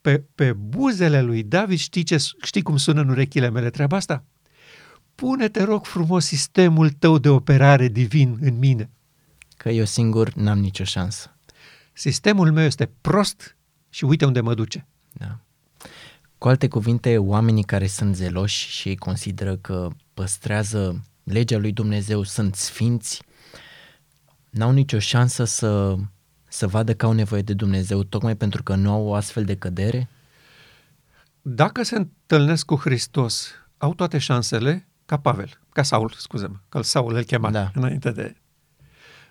[0.00, 4.24] Pe, pe buzele lui David știi, ce, știi cum sună în urechile mele treaba asta?
[5.14, 8.90] Pune, te rog frumos, sistemul tău de operare divin în mine.
[9.56, 11.36] Că eu singur n-am nicio șansă.
[11.92, 13.56] Sistemul meu este prost
[13.90, 14.86] și uite unde mă duce.
[15.12, 15.38] Da.
[16.38, 22.54] Cu alte cuvinte, oamenii care sunt zeloși și consideră că păstrează legea lui Dumnezeu, sunt
[22.54, 23.22] sfinți,
[24.50, 25.96] n-au nicio șansă să
[26.48, 29.56] să vadă că au nevoie de Dumnezeu tocmai pentru că nu au o astfel de
[29.56, 30.08] cădere?
[31.42, 37.14] Dacă se întâlnesc cu Hristos, au toate șansele ca Pavel, ca Saul, scuze-mă, că Saul
[37.14, 37.70] îl chema Da.
[37.74, 38.36] înainte de...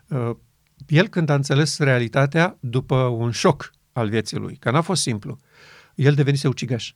[0.07, 0.35] Uh,
[0.87, 5.37] el când a înțeles realitatea, după un șoc al vieții lui, că n-a fost simplu,
[5.95, 6.93] el devenise ucigaș.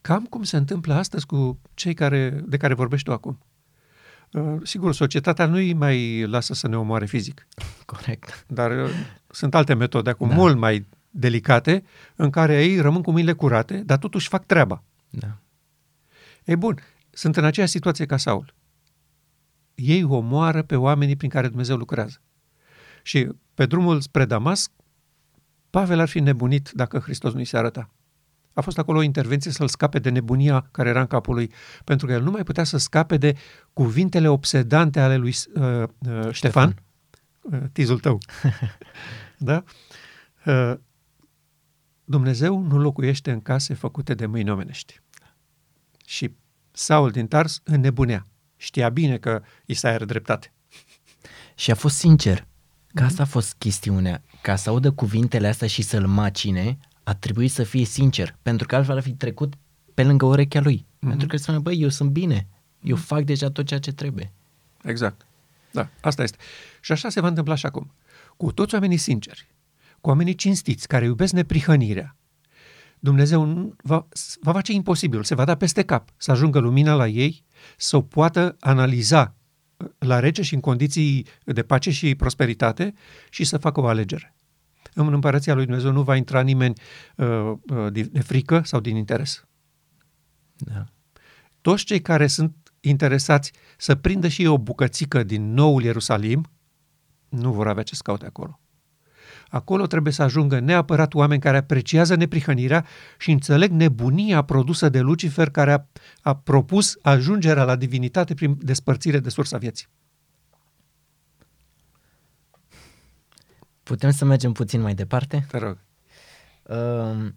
[0.00, 3.38] Cam cum se întâmplă astăzi cu cei care, de care vorbești tu acum.
[4.32, 7.46] Uh, sigur, societatea nu îi mai lasă să ne omoare fizic,
[7.84, 8.44] Corect.
[8.48, 8.90] dar uh,
[9.30, 10.34] sunt alte metode acum Da.
[10.34, 11.84] mult mai delicate
[12.16, 14.82] în care ei rămân cu mâinile curate, dar totuși fac treaba.
[15.10, 15.38] Da.
[16.44, 16.78] Ei bun,
[17.10, 18.54] sunt în aceeași situație ca Saul.
[19.74, 22.20] Ei omoară pe oamenii prin care Dumnezeu lucrează.
[23.02, 24.70] Și pe drumul spre Damasc,
[25.70, 27.90] Pavel ar fi nebunit dacă Hristos nu i se arăta.
[28.58, 31.52] A fost acolo o intervenție să-l scape de nebunia care era în capul lui,
[31.84, 33.36] pentru că el nu mai putea să scape de
[33.72, 36.82] cuvintele obsedante ale lui uh, uh, Ștefan,
[37.40, 38.18] uh, tizul tău.
[39.48, 39.64] da?
[40.46, 40.74] Uh,
[42.04, 45.00] Dumnezeu nu locuiește în case făcute de mâini omenești.
[46.06, 46.34] Și
[46.70, 48.26] Saul din Tars înnebunea.
[48.56, 50.52] Știa bine că Isaia are dreptate.
[51.54, 52.46] Și a fost sincer.
[52.94, 54.22] Că asta a fost chestiunea.
[54.42, 58.76] Ca să audă cuvintele astea și să-l macine, a trebuit să fie sincer, pentru că
[58.76, 59.54] altfel ar fi trecut
[59.94, 60.86] pe lângă urechea lui.
[60.86, 61.08] Mm-hmm.
[61.08, 62.46] Pentru că spune, băi, eu sunt bine,
[62.82, 64.32] eu fac deja tot ceea ce trebuie.
[64.82, 65.26] Exact.
[65.70, 66.36] Da, asta este.
[66.80, 67.92] Și așa se va întâmpla și acum.
[68.36, 69.48] Cu toți oamenii sinceri,
[70.00, 72.16] cu oamenii cinstiți, care iubesc neprihănirea,
[72.98, 74.08] Dumnezeu nu- va,
[74.40, 77.44] va face imposibil, se va da peste cap să ajungă lumina la ei,
[77.76, 79.34] să o poată analiza
[79.98, 82.94] la rece și în condiții de pace și prosperitate
[83.30, 84.34] și să facă o alegere.
[84.94, 86.80] În împărăția lui Dumnezeu nu va intra nimeni
[87.16, 89.42] uh, uh, de de frică sau din interes.
[90.56, 90.84] Da.
[91.60, 96.50] toți cei care sunt interesați să prindă și ei o bucățică din noul Ierusalim,
[97.28, 98.60] nu vor avea ce să caute acolo.
[99.48, 102.86] Acolo trebuie să ajungă neapărat oameni care apreciază neprihănirea
[103.18, 105.86] și înțeleg nebunia produsă de Lucifer care a,
[106.20, 109.86] a propus ajungerea la divinitate prin despărțire de sursa vieții.
[113.88, 115.46] Putem să mergem puțin mai departe?
[115.50, 115.78] Te rog.
[116.62, 117.34] Um,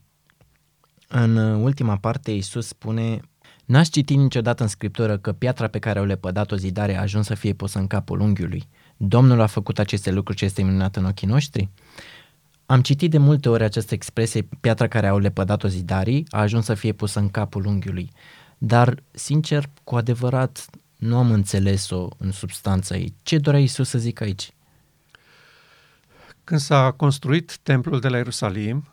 [1.08, 3.20] În ultima parte, Iisus spune
[3.66, 7.34] N-ați citit niciodată în Scriptură că piatra pe care au lepădat-o zidare a ajuns să
[7.34, 8.68] fie pusă în capul unghiului.
[8.98, 11.70] Domnul a făcut aceste lucruri ce este minunat în ochii noștri?
[12.66, 16.74] Am citit de multe ori această expresie, piatra care au lepădat-o zidarii a ajuns să
[16.74, 18.12] fie pusă în capul unghiului.
[18.58, 23.14] Dar, sincer, cu adevărat, nu am înțeles-o în substanța ei.
[23.24, 24.54] Ce dorea Iisus să zic aici?
[26.52, 28.88] Când s-a construit templul de la Ierusalim,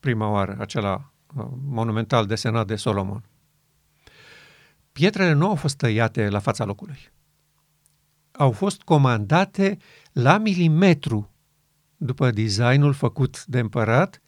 [0.00, 3.24] prima oară, acela uh, monumental desenat de Solomon,
[4.92, 6.98] pietrele nu au fost tăiate la fața locului.
[8.32, 9.76] Au fost comandate
[10.12, 11.30] la milimetru
[11.96, 14.22] după designul făcut de împărat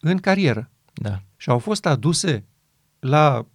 [0.00, 2.44] în carieră Da, și au fost aduse
[2.98, 3.46] la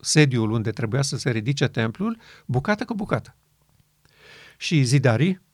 [0.00, 3.36] sediul unde trebuia să se ridice templul, bucată cu bucată.
[4.56, 5.44] Și zidarii,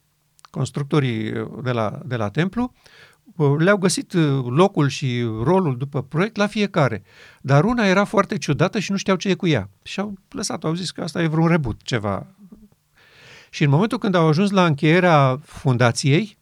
[0.53, 2.73] constructorii de la, de la templu,
[3.59, 4.13] le-au găsit
[4.45, 7.03] locul și rolul după proiect la fiecare.
[7.41, 9.69] Dar una era foarte ciudată și nu știau ce e cu ea.
[9.83, 12.27] Și au lăsat-o, au zis că asta e vreun rebut, ceva.
[13.51, 16.39] Și în momentul când au ajuns la încheierea fundației,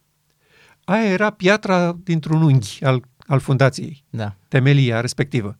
[0.83, 5.57] aia era piatra dintr-un unghi al, al fundației da, temelia respectivă.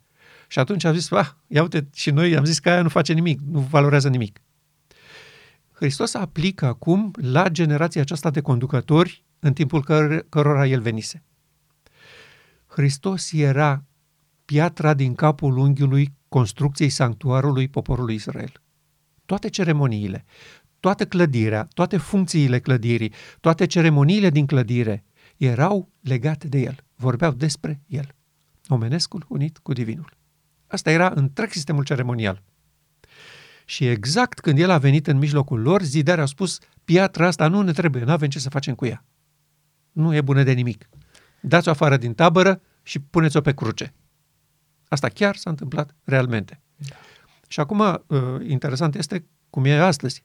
[0.48, 3.14] Și atunci am zis, ah, ia uite, și noi am zis că aia nu face
[3.14, 4.40] nimic, nu valorează nimic.
[5.82, 11.24] Hristos aplică acum la generația aceasta de conducători în timpul căr- cărora el venise.
[12.68, 13.84] Hristos era
[14.46, 18.52] piatra din capul unghiului construcției sanctuarului poporului Israel.
[19.26, 20.26] Toate ceremoniile,
[20.80, 25.06] toată clădirea, toate funcțiile clădirii, toate ceremoniile din clădire
[25.38, 28.16] erau legate de el, vorbeau despre el.
[28.68, 30.18] Omenescul unit cu divinul.
[30.68, 32.44] Asta era întreg sistemul ceremonial.
[33.72, 37.62] Și exact când el a venit în mijlocul lor, zidarii au spus, piatra asta nu
[37.62, 39.06] ne trebuie, nu avem ce să facem cu ea.
[39.92, 40.90] Nu e bună de nimic.
[41.42, 43.94] Dați-o afară din tabără și puneți-o pe cruce.
[44.88, 46.62] Asta chiar s-a întâmplat realmente.
[46.76, 46.96] Da.
[47.48, 50.24] Și acum, uh, interesant este cum e astăzi.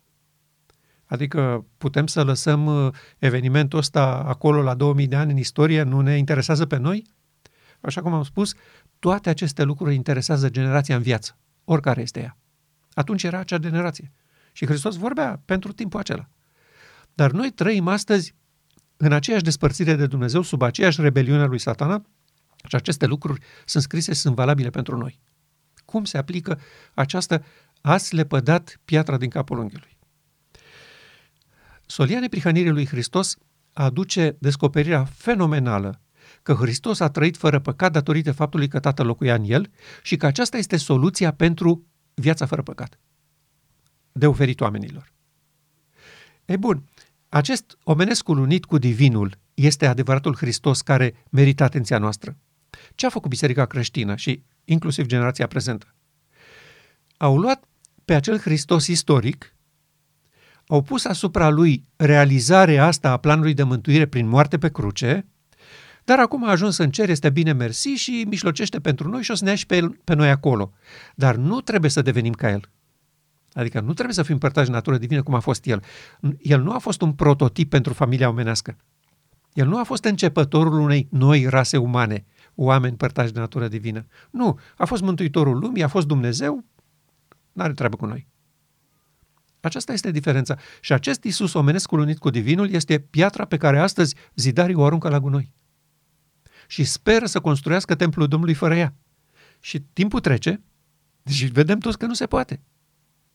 [1.04, 6.00] Adică putem să lăsăm uh, evenimentul ăsta acolo la 2000 de ani în istorie, nu
[6.00, 7.06] ne interesează pe noi?
[7.80, 8.54] Așa cum am spus,
[8.98, 12.37] toate aceste lucruri interesează generația în viață, oricare este ea.
[12.96, 14.12] Atunci era acea generație.
[14.52, 16.28] Și Hristos vorbea pentru timpul acela.
[17.14, 18.35] Dar noi trăim astăzi
[18.96, 22.02] în aceeași despărțire de Dumnezeu, sub aceeași rebeliune a lui Satana,
[22.68, 25.20] și aceste lucruri sunt scrise și sunt valabile pentru noi.
[25.85, 26.61] Cum se aplică
[26.94, 27.44] această
[27.80, 29.98] ați lepădat piatra din capul unghiului?
[31.87, 33.37] Solia neprihănirii lui Hristos
[33.72, 36.00] aduce descoperirea fenomenală
[36.42, 39.70] că Hristos a trăit fără păcat datorită faptului că Tatăl locuia în el
[40.02, 41.87] și că aceasta este soluția pentru
[42.20, 42.98] viața fără păcat
[44.12, 45.12] de oferit oamenilor.
[46.44, 46.83] E bun,
[47.29, 52.37] acest omenesc unit cu divinul este adevăratul Hristos care merită atenția noastră.
[52.94, 55.94] Ce a făcut Biserica creștină și inclusiv generația prezentă?
[57.16, 57.64] Au luat
[58.05, 59.55] pe acel Hristos istoric,
[60.66, 65.26] au pus asupra lui realizarea asta a planului de mântuire prin moarte pe cruce,
[66.07, 69.35] dar acum a ajuns în cer, este bine mersi și mișlocește pentru noi și o
[69.35, 70.73] să ne ia și pe, el, pe noi acolo.
[71.14, 72.71] Dar nu trebuie să devenim ca el.
[73.53, 75.83] Adică nu trebuie să fim părtași natură divină cum a fost el.
[76.38, 78.77] El nu a fost un prototip pentru familia omenească.
[79.53, 84.07] El nu a fost începătorul unei noi rase umane, oameni părtași de natură divină.
[84.31, 86.64] Nu, a fost mântuitorul lumii, a fost Dumnezeu,
[87.53, 88.27] nu are treabă cu noi.
[89.61, 90.57] Aceasta este diferența.
[90.81, 95.09] Și acest Isus omenesc unit cu divinul este piatra pe care astăzi zidarii o aruncă
[95.09, 95.53] la gunoi.
[96.66, 98.94] Și speră să construiască templul Domnului fără ea.
[99.61, 100.62] Și timpul trece
[101.24, 102.61] și vedem toți că nu se poate.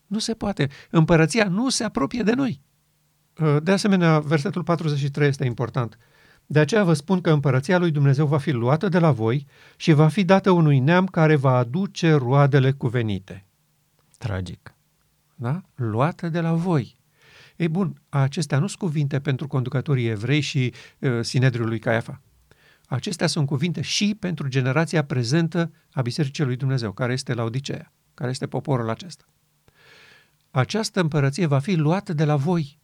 [0.06, 0.68] Nu se poate.
[0.90, 2.60] Împărăția nu se apropie de noi.
[3.62, 5.98] De asemenea, versetul 43 este important.
[6.46, 9.92] De aceea vă spun că împărăția lui Dumnezeu va fi luată de la voi și
[9.92, 13.46] va fi dată unui neam care va aduce roadele cuvenite.
[14.18, 14.74] Tragic.
[15.34, 15.62] Da?
[15.74, 16.96] Luată de la voi.
[17.56, 22.20] Ei bun, acestea nu sunt cuvinte pentru conducătorii evrei și uh, Sinedriul lui Caiafa.
[22.92, 27.92] Acestea sunt cuvinte și pentru generația prezentă a Bisericii lui Dumnezeu, care este la Odiceea,
[28.14, 29.24] care este poporul acesta.
[30.50, 32.78] Această împărăție va fi luată de la voi,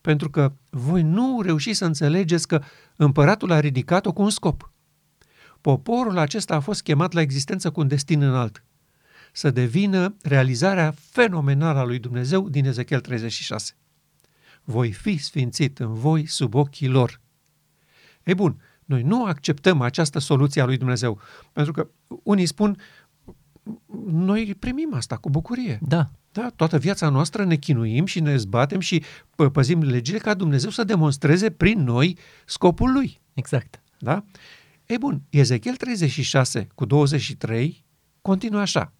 [0.00, 2.62] pentru că voi nu reușiți să înțelegeți că
[2.96, 4.72] împăratul a ridicat-o cu un scop.
[5.60, 8.64] Poporul acesta a fost chemat la existență cu un destin înalt,
[9.32, 13.76] să devină realizarea fenomenală a lui Dumnezeu din Ezechiel 36.
[14.64, 17.20] Voi fi sfințit în voi sub ochii lor.
[18.22, 21.20] Ei bun, noi nu acceptăm această soluție a lui Dumnezeu,
[21.52, 21.88] pentru că
[22.22, 22.76] unii spun,
[24.06, 25.78] noi primim asta cu bucurie.
[25.82, 26.10] Da.
[26.32, 29.02] Da, toată viața noastră ne chinuim și ne zbatem și
[29.52, 33.20] păzim legile ca Dumnezeu să demonstreze prin noi scopul lui.
[33.34, 33.82] Exact.
[33.98, 34.24] Da?
[34.86, 37.84] Ei bun, Ezechiel 36 cu 23
[38.22, 38.92] continuă așa.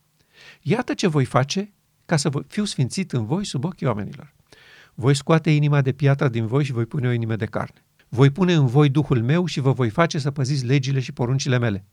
[0.62, 1.72] Iată ce voi face
[2.06, 4.34] ca să fiu sfințit în voi sub ochii oamenilor.
[4.94, 7.84] Voi scoate inima de piatră din voi și voi pune o inimă de carne.
[8.14, 11.58] Voi pune în voi Duhul meu și vă voi face să păziți legile și poruncile
[11.58, 11.84] mele.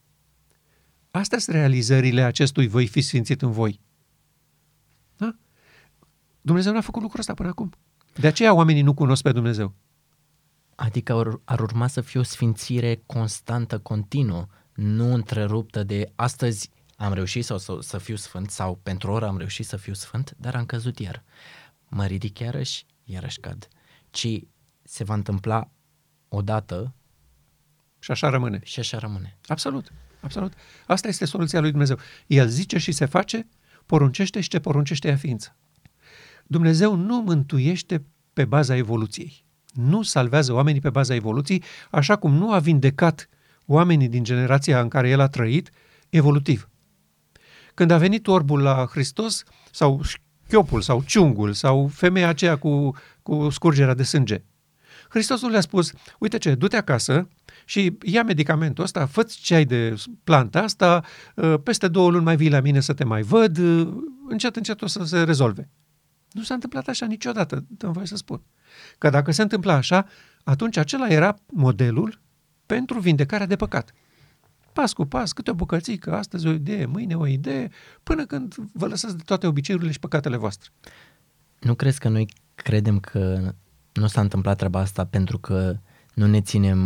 [1.11, 3.79] Astea sunt realizările acestui voi fi sfințit în voi.
[5.17, 5.35] Da?
[6.41, 7.71] Dumnezeu n-a făcut lucrul ăsta până acum.
[8.13, 9.73] De aceea oamenii nu cunosc pe Dumnezeu.
[10.75, 17.13] Adică ar, ar urma să fie o sfințire constantă, continuă, nu întreruptă de astăzi am
[17.13, 20.35] reușit sau să, să fiu sfânt sau pentru o oră am reușit să fiu sfânt,
[20.37, 21.23] dar am căzut iar.
[21.87, 23.67] Mă ridic iarăși, iarăși cad.
[24.09, 24.27] Ci
[24.83, 25.71] se va întâmpla
[26.33, 26.93] odată
[27.99, 28.59] și așa rămâne.
[28.63, 29.37] Și așa rămâne.
[29.47, 29.91] Absolut,
[30.21, 30.53] absolut.
[30.87, 31.97] Asta este soluția lui Dumnezeu.
[32.27, 33.47] El zice și se face,
[33.85, 35.55] poruncește și ce poruncește ea ființă.
[36.43, 39.45] Dumnezeu nu mântuiește pe baza evoluției.
[39.73, 43.29] Nu salvează oamenii pe baza evoluției, așa cum nu a vindecat
[43.65, 45.69] oamenii din generația în care el a trăit
[46.09, 46.69] evolutiv.
[47.73, 53.49] Când a venit orbul la Hristos, sau șchiopul, sau ciungul, sau femeia aceea cu, cu
[53.49, 54.43] scurgerea de sânge,
[55.11, 57.27] Hristos nu le-a spus, uite ce, du-te acasă
[57.65, 61.03] și ia medicamentul ăsta, fă ce ai de planta asta,
[61.37, 63.93] ă, peste două luni mai vii la mine să te mai văd, ă,
[64.29, 65.69] încet, încet o să se rezolve.
[66.31, 68.41] Nu s-a întâmplat așa niciodată, dăm voie să spun.
[68.97, 70.05] Că dacă se întâmpla așa,
[70.43, 72.21] atunci acela era modelul
[72.65, 73.91] pentru vindecarea de păcat.
[74.73, 77.69] Pas cu pas, câte o bucățică, astăzi o idee, mâine o idee,
[78.03, 80.69] până când vă lăsați de toate obiceiurile și păcatele voastre.
[81.59, 83.53] Nu crezi că noi credem că
[83.93, 85.77] nu s-a întâmplat treaba asta pentru că
[86.13, 86.79] nu ne ținem,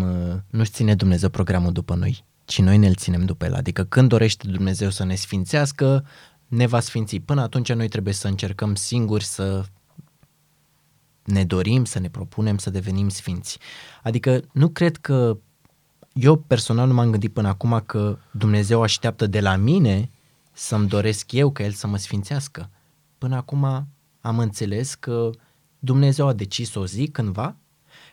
[0.49, 3.53] nu-și ține Dumnezeu programul după noi, ci noi ne-l ținem după el.
[3.53, 6.05] Adică când dorește Dumnezeu să ne sfințească,
[6.47, 7.19] ne va sfinți.
[7.19, 9.63] Până atunci noi trebuie să încercăm singuri să
[11.23, 13.59] ne dorim, să ne propunem să devenim sfinți.
[14.03, 15.37] Adică nu cred că
[16.13, 20.09] eu personal nu m-am gândit până acum că Dumnezeu așteaptă de la mine
[20.51, 22.69] să-mi doresc eu ca El să mă sfințească.
[23.17, 23.87] Până acum
[24.21, 25.29] am înțeles că
[25.85, 27.55] Dumnezeu a decis o zi cândva,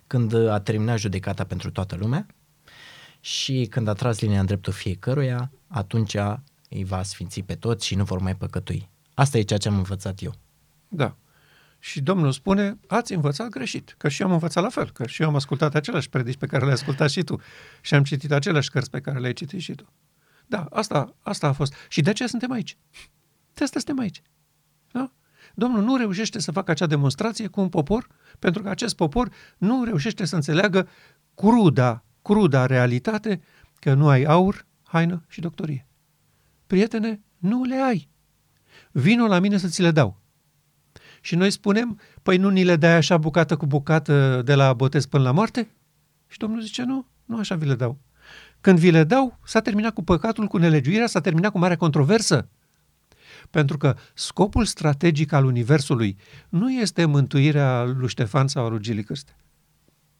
[0.06, 2.26] când a terminat judecata pentru toată lumea
[3.20, 6.16] și când a tras linia în dreptul fiecăruia, atunci
[6.68, 8.88] îi va sfinți pe toți și nu vor mai păcătui.
[9.14, 10.34] Asta e ceea ce am învățat eu.
[10.88, 11.16] Da.
[11.78, 15.22] Și Domnul spune, ați învățat greșit, că și eu am învățat la fel, că și
[15.22, 17.40] eu am ascultat aceleași predici pe care le-ai ascultat și tu
[17.80, 19.92] și am citit aceleași cărți pe care le-ai citit și tu.
[20.46, 21.74] Da, asta, asta a fost.
[21.88, 22.76] Și de ce suntem aici?
[23.54, 24.22] De asta suntem aici.
[25.54, 25.66] Da?
[25.66, 28.06] Domnul nu reușește să facă acea demonstrație cu un popor,
[28.38, 29.28] pentru că acest popor
[29.58, 30.88] nu reușește să înțeleagă
[31.34, 33.40] cruda, cruda realitate
[33.78, 35.86] că nu ai aur, haină și doctorie.
[36.66, 38.08] Prietene, nu le ai.
[38.90, 40.20] Vino la mine să ți le dau.
[41.20, 45.06] Și noi spunem, păi nu ni le dai așa bucată cu bucată de la botez
[45.06, 45.74] până la moarte?
[46.26, 48.00] Și Domnul zice, nu, nu așa vi le dau.
[48.60, 52.48] Când vi le dau, s-a terminat cu păcatul, cu nelegiuirea, s-a terminat cu marea controversă.
[53.50, 56.16] Pentru că scopul strategic al Universului
[56.48, 59.36] nu este mântuirea lui Ștefan sau a lui Gili Cârste.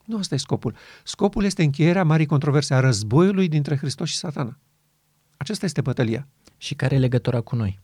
[0.04, 0.74] Nu asta e scopul.
[1.04, 4.58] Scopul este încheierea marii controverse a războiului dintre Hristos și satana.
[5.36, 6.28] Acesta este bătălia.
[6.56, 7.80] Și care e legătura cu noi?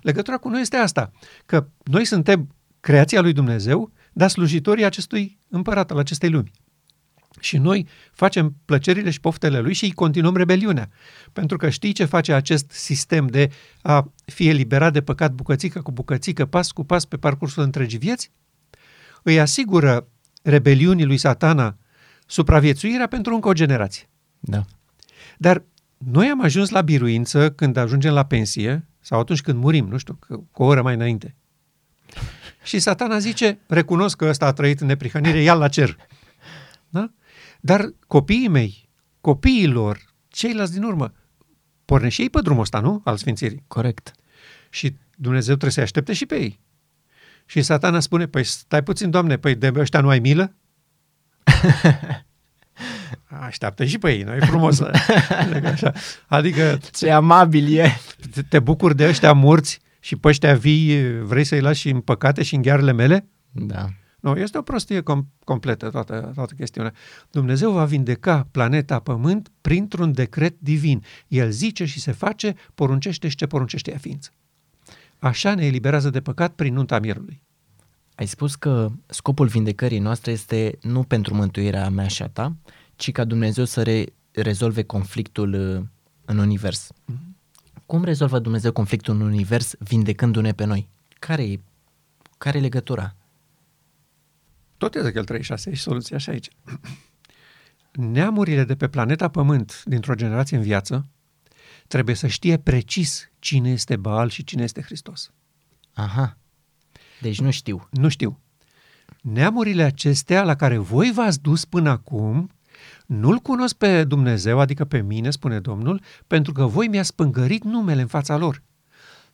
[0.00, 1.10] Legătura cu noi este asta,
[1.46, 6.50] că noi suntem creația lui Dumnezeu, dar slujitorii acestui împărat al acestei lumi.
[7.40, 10.90] Și noi facem plăcerile și poftele lui și îi continuăm rebeliunea.
[11.32, 13.50] Pentru că știi ce face acest sistem de
[13.82, 18.32] a fi eliberat de păcat bucățică cu bucățică, pas cu pas pe parcursul întregii vieți?
[19.22, 20.08] Îi asigură
[20.42, 21.76] rebeliunii lui satana
[22.26, 24.08] supraviețuirea pentru încă o generație.
[24.38, 24.64] Da.
[25.38, 25.64] Dar
[25.98, 30.18] noi am ajuns la biruință când ajungem la pensie sau atunci când murim, nu știu,
[30.50, 31.34] cu o oră mai înainte.
[32.62, 35.96] Și satana zice, recunosc că ăsta a trăit în neprihănire, ia la cer.
[36.88, 37.10] Da?
[37.60, 38.88] Dar copiii mei,
[39.20, 41.12] copiii lor, ceilalți din urmă,
[41.84, 43.00] pornește și ei pe drumul ăsta, nu?
[43.04, 43.64] Al sfințirii.
[43.66, 44.12] Corect.
[44.70, 46.60] Și Dumnezeu trebuie să-i aștepte și pe ei.
[47.46, 50.54] Și satana spune, păi stai puțin, Doamne, păi de ăștia nu ai milă?
[53.46, 54.80] Așteaptă și pe ei, nu e frumos.
[55.72, 55.92] Așa.
[56.26, 56.78] Adică...
[56.92, 57.96] Ce amabil e!
[58.30, 62.42] Te, te bucuri de ăștia morți și pe ăștia vii vrei să-i lași în păcate
[62.42, 63.28] și în ghearele mele?
[63.50, 63.88] Da.
[64.20, 66.92] Nu, este o prostie com- completă toată, toată chestiunea.
[67.30, 71.04] Dumnezeu va vindeca planeta Pământ printr-un decret divin.
[71.28, 74.30] El zice și se face, poruncește și ce poruncește ea ființă.
[75.18, 77.42] Așa ne eliberează de păcat prin nunta mierului.
[78.14, 82.56] Ai spus că scopul vindecării noastre este nu pentru mântuirea mea și a ta,
[82.96, 85.82] ci ca Dumnezeu să re- rezolve conflictul uh,
[86.24, 86.92] în univers.
[86.92, 87.30] Mm-hmm.
[87.86, 90.88] Cum rezolvă Dumnezeu conflictul în univers vindecându-ne pe noi?
[91.18, 91.60] Care e,
[92.38, 93.16] care e legătura?
[94.80, 96.48] Tot Ezechiel 36 e soluția și aici.
[97.92, 101.08] Neamurile de pe planeta Pământ dintr-o generație în viață
[101.86, 105.32] trebuie să știe precis cine este Baal și cine este Hristos.
[105.92, 106.38] Aha.
[107.20, 107.88] Deci nu știu.
[107.90, 108.40] Nu știu.
[109.22, 112.50] Neamurile acestea la care voi v-ați dus până acum
[113.06, 118.00] nu-L cunosc pe Dumnezeu, adică pe mine, spune Domnul, pentru că voi mi-ați spângărit numele
[118.00, 118.62] în fața lor.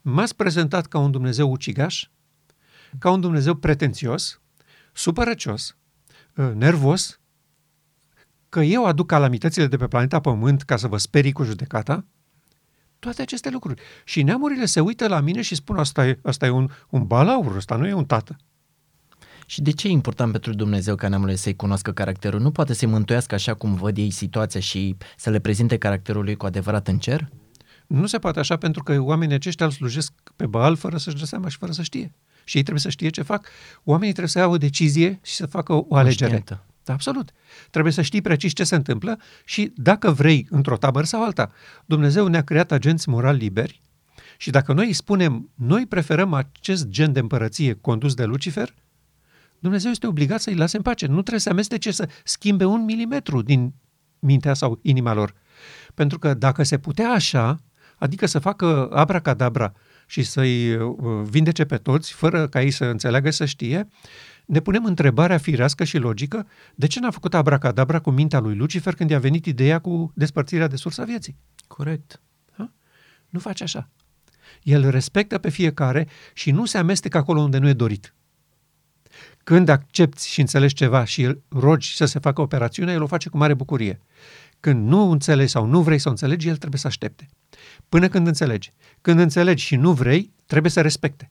[0.00, 2.08] M-ați prezentat ca un Dumnezeu ucigaș,
[2.98, 4.40] ca un Dumnezeu pretențios,
[4.96, 5.76] supărăcios,
[6.38, 7.20] ă, nervos,
[8.48, 12.04] că eu aduc calamitățile de pe planeta Pământ ca să vă sperii cu judecata,
[12.98, 13.82] toate aceste lucruri.
[14.04, 17.56] Și neamurile se uită la mine și spun, asta e, asta e un, un balaur,
[17.56, 18.36] ăsta nu e un tată.
[19.46, 22.40] Și de ce e important pentru Dumnezeu ca neamurile să-i cunoască caracterul?
[22.40, 26.36] Nu poate să-i mântuiască așa cum văd ei situația și să le prezinte caracterul lui
[26.36, 27.28] cu adevărat în cer?
[27.86, 31.24] Nu se poate așa pentru că oamenii aceștia îl slujesc pe Baal fără să-și dă
[31.24, 32.14] seama și fără să știe.
[32.48, 33.48] Și ei trebuie să știe ce fac.
[33.84, 36.30] Oamenii trebuie să iau o decizie și să facă o, o alegere.
[36.30, 36.64] Conștientă.
[36.84, 37.30] Da, absolut.
[37.70, 41.52] Trebuie să știi precis ce se întâmplă și dacă vrei într-o tabără sau alta.
[41.84, 43.80] Dumnezeu ne-a creat agenți moral liberi
[44.36, 48.74] și dacă noi îi spunem, noi preferăm acest gen de împărăție condus de Lucifer,
[49.58, 51.06] Dumnezeu este obligat să-i lase în pace.
[51.06, 53.74] Nu trebuie să amestece să schimbe un milimetru din
[54.18, 55.34] mintea sau inima lor.
[55.94, 57.56] Pentru că dacă se putea așa,
[57.96, 59.72] adică să facă abracadabra
[60.06, 60.94] și să-i uh,
[61.24, 63.88] vindece pe toți, fără ca ei să înțeleagă, să știe,
[64.46, 68.94] ne punem întrebarea firească și logică, de ce n-a făcut abracadabra cu mintea lui Lucifer
[68.94, 71.36] când i-a venit ideea cu despărțirea de sursa vieții?
[71.66, 72.20] Corect.
[72.56, 72.72] Ha?
[73.28, 73.90] Nu face așa.
[74.62, 78.14] El respectă pe fiecare și nu se amestecă acolo unde nu e dorit.
[79.44, 83.28] Când accepti și înțelegi ceva și îl rogi să se facă operațiunea, el o face
[83.28, 84.00] cu mare bucurie.
[84.60, 87.28] Când nu înțelegi sau nu vrei să o înțelegi, el trebuie să aștepte.
[87.88, 88.72] Până când înțelegi.
[89.00, 91.30] Când înțelegi și nu vrei, trebuie să respecte.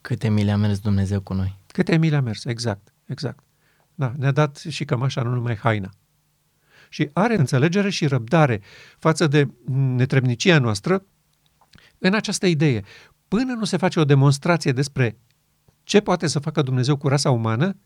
[0.00, 1.58] Câte mile a mers Dumnezeu cu noi?
[1.66, 3.44] Câte mile a mers, exact, exact.
[3.94, 5.90] Da, ne-a dat și cămașa, nu numai haina.
[6.88, 8.60] Și are înțelegere și răbdare
[8.98, 11.04] față de netrebnicia noastră
[11.98, 12.84] în această idee.
[13.28, 15.18] Până nu se face o demonstrație despre
[15.82, 17.76] ce poate să facă Dumnezeu cu rasa umană,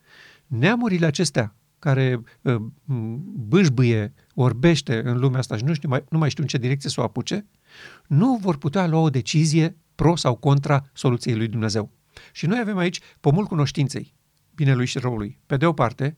[0.46, 1.54] neamurile acestea
[1.84, 2.56] care uh,
[3.34, 6.90] bâșbâie, orbește în lumea asta și nu, știu, mai, nu mai știu în ce direcție
[6.90, 7.46] să o apuce,
[8.06, 11.92] nu vor putea lua o decizie pro sau contra soluției lui Dumnezeu.
[12.32, 14.14] Și noi avem aici pomul cunoștinței,
[14.54, 16.16] binelui și răului, pe de o parte,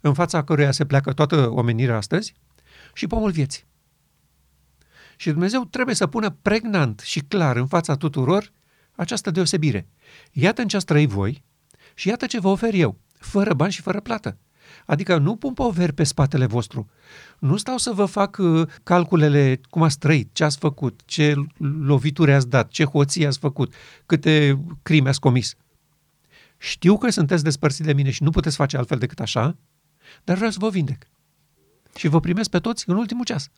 [0.00, 2.34] în fața căruia se pleacă toată omenirea astăzi,
[2.94, 3.64] și pomul vieții.
[5.16, 8.52] Și Dumnezeu trebuie să pună pregnant și clar în fața tuturor
[8.92, 9.88] această deosebire.
[10.32, 11.44] Iată în ce ați trăit voi
[11.94, 14.38] și iată ce vă ofer eu, fără bani și fără plată.
[14.86, 16.88] Adică nu pun poveri pe spatele vostru.
[17.38, 21.34] Nu stau să vă fac uh, calculele cum ați trăit, ce ați făcut, ce
[21.80, 23.74] lovituri ați dat, ce hoții ați făcut,
[24.06, 25.54] câte crime ați comis.
[26.58, 29.56] Știu că sunteți despărțiți de mine și nu puteți face altfel decât așa,
[30.24, 31.06] dar vreau să vă vindec.
[31.96, 33.50] Și vă primesc pe toți în ultimul ceas.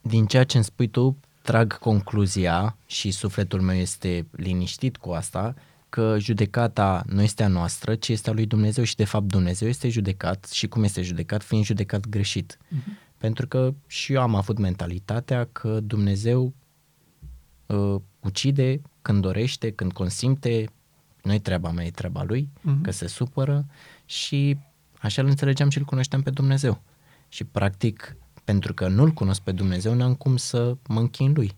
[0.00, 5.54] Din ceea ce îmi spui tu, trag concluzia și sufletul meu este liniștit cu asta,
[5.88, 9.68] că judecata nu este a noastră, ci este a lui Dumnezeu și de fapt Dumnezeu
[9.68, 12.58] este judecat și cum este judecat, fiind judecat greșit.
[12.58, 13.14] Uh-huh.
[13.18, 16.54] Pentru că și eu am avut mentalitatea că Dumnezeu
[17.66, 20.70] uh, ucide când dorește, când consimte,
[21.22, 22.82] nu-i treaba mea, e treaba lui, uh-huh.
[22.82, 23.66] că se supără
[24.04, 24.58] și
[24.98, 26.82] așa îl înțelegeam și îl cunoșteam pe Dumnezeu.
[27.28, 31.56] Și practic, pentru că nu-l cunosc pe Dumnezeu, n-am cum să mă închin lui.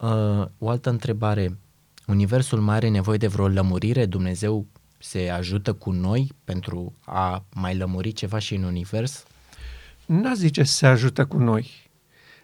[0.00, 1.58] Uh, o altă întrebare.
[2.06, 4.06] Universul mai are nevoie de vreo lămurire?
[4.06, 4.66] Dumnezeu
[4.98, 9.24] se ajută cu noi pentru a mai lămuri ceva și în univers?
[10.06, 11.90] N-a zice să se ajută cu noi,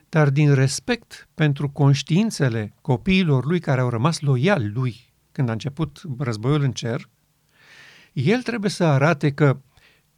[0.08, 6.02] dar din respect pentru conștiințele copiilor lui care au rămas loiali lui când a început
[6.18, 7.08] războiul în cer,
[8.12, 9.60] el trebuie să arate că,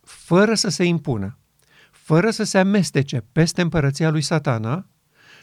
[0.01, 1.39] fără să se impună,
[1.91, 4.87] fără să se amestece peste împărăția lui satana,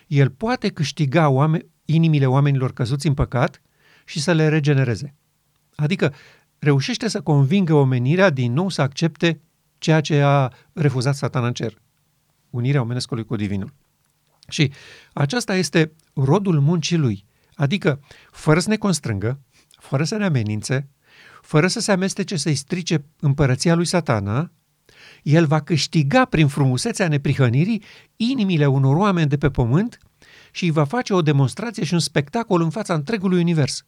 [0.08, 3.62] el poate câștiga oameni, inimile oamenilor căzuți în păcat
[4.10, 5.16] și să le regenereze.
[5.76, 6.14] Adică
[6.60, 9.42] reușește să convingă omenirea din nou să accepte
[9.78, 11.82] ceea ce a refuzat satana în cer.
[12.50, 13.74] Unirea omenescului cu divinul.
[14.48, 14.72] Și
[15.14, 17.26] aceasta este rodul muncii lui.
[17.54, 18.00] Adică,
[18.32, 19.40] fără să ne constrângă,
[19.70, 20.90] fără să ne amenințe,
[21.42, 24.52] fără să se amestece să-i strice împărăția lui satana,
[25.24, 27.84] el va câștiga prin frumusețea neprihănirii
[28.16, 29.98] inimile unor oameni de pe pământ
[30.52, 33.86] și îi va face o demonstrație și un spectacol în fața întregului univers.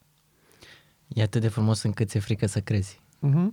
[1.14, 3.02] E atât de frumos încât ți-e frică să crezi.
[3.28, 3.48] Uh-huh.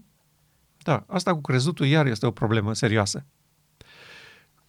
[0.82, 3.26] Da, asta cu crezutul iar este o problemă serioasă.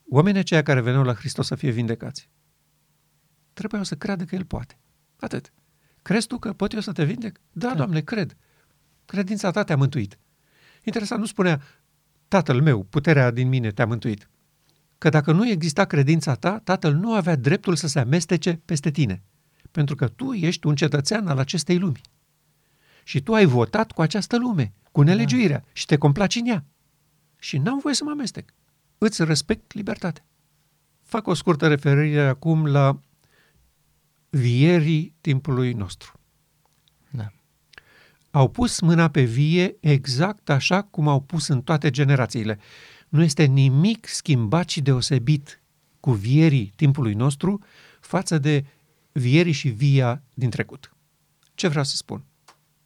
[0.10, 2.30] Oamenii aceia care veneau la Hristos să fie vindecați,
[3.54, 4.80] trebuiau să creadă că El poate.
[5.20, 5.54] Atât.
[6.02, 7.40] Crezi tu că pot eu să te vindec?
[7.52, 7.76] Da, da.
[7.76, 8.38] Doamne, cred.
[9.06, 10.20] Credința ta te-a mântuit.
[10.84, 11.62] Interesant, nu spunea,
[12.28, 14.30] tatăl meu, puterea din mine te-a mântuit.
[14.98, 19.22] Că dacă nu exista credința ta, tatăl nu avea dreptul să se amestece peste tine.
[19.72, 22.02] Pentru că tu ești un cetățean al acestei lumi.
[23.10, 25.66] Și tu ai votat cu această lume, cu nelegiuirea da.
[25.74, 26.66] și te complaci în ea.
[27.40, 28.54] Și n-am voie să mă amestec.
[28.98, 30.26] Îți respect libertatea.
[31.04, 33.00] Fac o scurtă referire acum la
[34.30, 36.20] vierii timpului nostru.
[37.10, 37.32] Da.
[38.32, 42.60] Au pus mâna pe vie exact așa cum au pus în toate generațiile.
[43.08, 45.62] Nu este nimic schimbat și deosebit
[46.00, 47.64] cu vierii timpului nostru
[48.00, 48.66] față de
[49.12, 50.94] vierii și via din trecut.
[51.56, 52.24] Ce vreau să spun?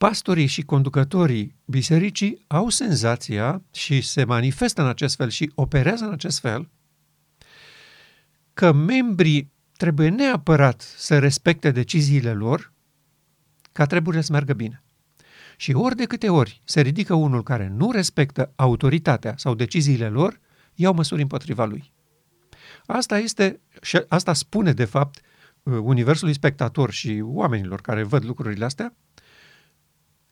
[0.03, 6.11] Pastorii și conducătorii bisericii au senzația și se manifestă în acest fel și operează în
[6.11, 6.69] acest fel
[8.53, 12.73] că membrii trebuie neapărat să respecte deciziile lor
[13.71, 14.83] ca trebuie să meargă bine.
[15.57, 20.39] Și ori de câte ori se ridică unul care nu respectă autoritatea sau deciziile lor,
[20.73, 21.93] iau măsuri împotriva lui.
[22.85, 25.21] Asta este, și asta spune de fapt
[25.63, 28.95] universului spectator și oamenilor care văd lucrurile astea,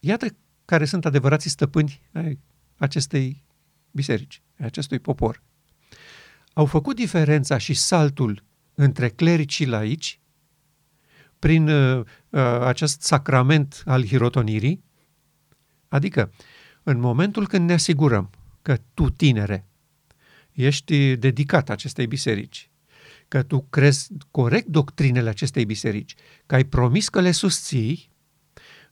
[0.04, 0.36] iată
[0.66, 2.40] care sunt adevărații stăpâni ai
[2.78, 3.44] acestei
[3.92, 5.42] biserici, ai acestui popor.
[6.54, 8.44] Au făcut diferența și saltul
[8.76, 10.20] între clerici și laici,
[11.40, 14.84] prin uh, uh, acest sacrament al hirotonirii,
[15.88, 16.32] adică
[16.84, 18.30] în momentul când ne asigurăm
[18.62, 19.68] că tu, tinere,
[20.52, 22.70] ești dedicat acestei biserici,
[23.28, 28.11] că tu crezi corect doctrinele acestei biserici, că ai promis că le susții,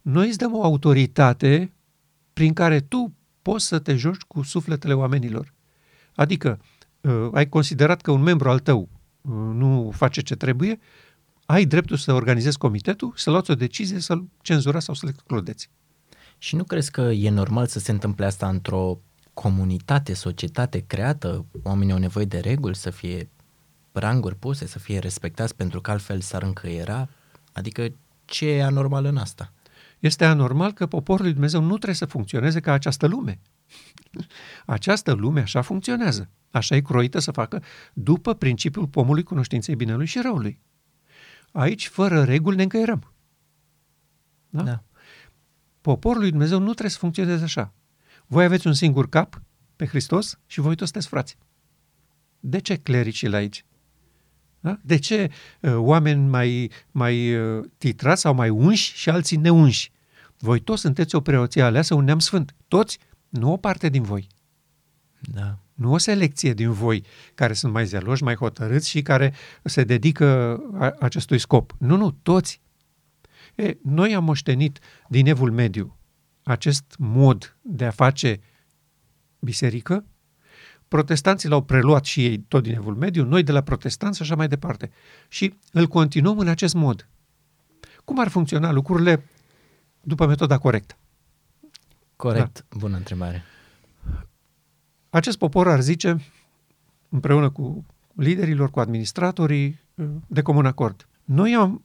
[0.02, 1.74] noi îți dăm o autoritate
[2.34, 5.54] prin care tu poți să te joci cu sufletele oamenilor.
[6.16, 6.60] Adică,
[7.02, 8.90] uh, ai considerat că un membru al tău
[9.54, 10.80] nu face ce trebuie,
[11.46, 15.70] ai dreptul să organizezi comitetul, să luați o decizie, să-l cenzurați sau să-l excludeți.
[16.38, 19.00] Și nu crezi că e normal să se întâmple asta într-o
[19.34, 21.46] comunitate, societate creată?
[21.64, 23.30] Oamenii au nevoie de reguli, să fie
[23.92, 27.10] ranguri puse, să fie respectați pentru că altfel s-ar încăiera?
[27.54, 27.88] Adică
[28.26, 29.54] ce e anormal în asta?
[30.00, 33.40] Este anormal că poporul lui Dumnezeu nu trebuie să funcționeze ca această lume.
[34.66, 36.30] Această lume așa funcționează.
[36.52, 40.60] Așa e croită să facă după principiul pomului cunoștinței binelui și răului.
[41.52, 43.14] Aici, fără reguli, ne încăierăm.
[44.50, 44.64] Da?
[44.64, 44.84] da.
[45.82, 47.74] Poporul lui Dumnezeu nu trebuie să funcționeze așa.
[48.28, 49.42] Voi aveți un singur cap
[49.76, 51.38] pe Hristos și voi toți sunteți frați.
[52.40, 53.66] De ce clericii aici?
[54.60, 54.80] Da?
[54.82, 59.92] De ce uh, oameni mai, mai uh, titrați sau mai unși și alții neunși?
[60.38, 62.56] Voi toți sunteți o preoție aleasă, un neam sfânt.
[62.68, 63.00] Toți,
[63.30, 64.28] nu o parte din voi.
[65.20, 65.60] Da.
[65.74, 67.04] Nu o selecție din voi
[67.36, 69.34] care sunt mai zeloși, mai hotărâți și care
[69.64, 71.76] se dedică a, acestui scop.
[71.78, 72.62] Nu, nu, toți.
[73.56, 76.00] E, noi am moștenit din evul mediu
[76.50, 78.40] acest mod de a face
[79.40, 80.06] biserică,
[80.90, 84.36] protestanții l-au preluat și ei tot din evul mediu, noi de la protestanți și așa
[84.36, 84.92] mai departe.
[85.28, 87.08] Și îl continuăm în acest mod.
[88.06, 89.24] Cum ar funcționa lucrurile
[90.02, 90.98] după metoda corectă?
[92.16, 92.78] Corect, da.
[92.78, 93.44] bună întrebare.
[95.10, 96.22] Acest popor ar zice,
[97.10, 97.86] împreună cu
[98.16, 99.80] liderilor, cu administratorii,
[100.28, 101.08] de comun acord.
[101.24, 101.84] Noi am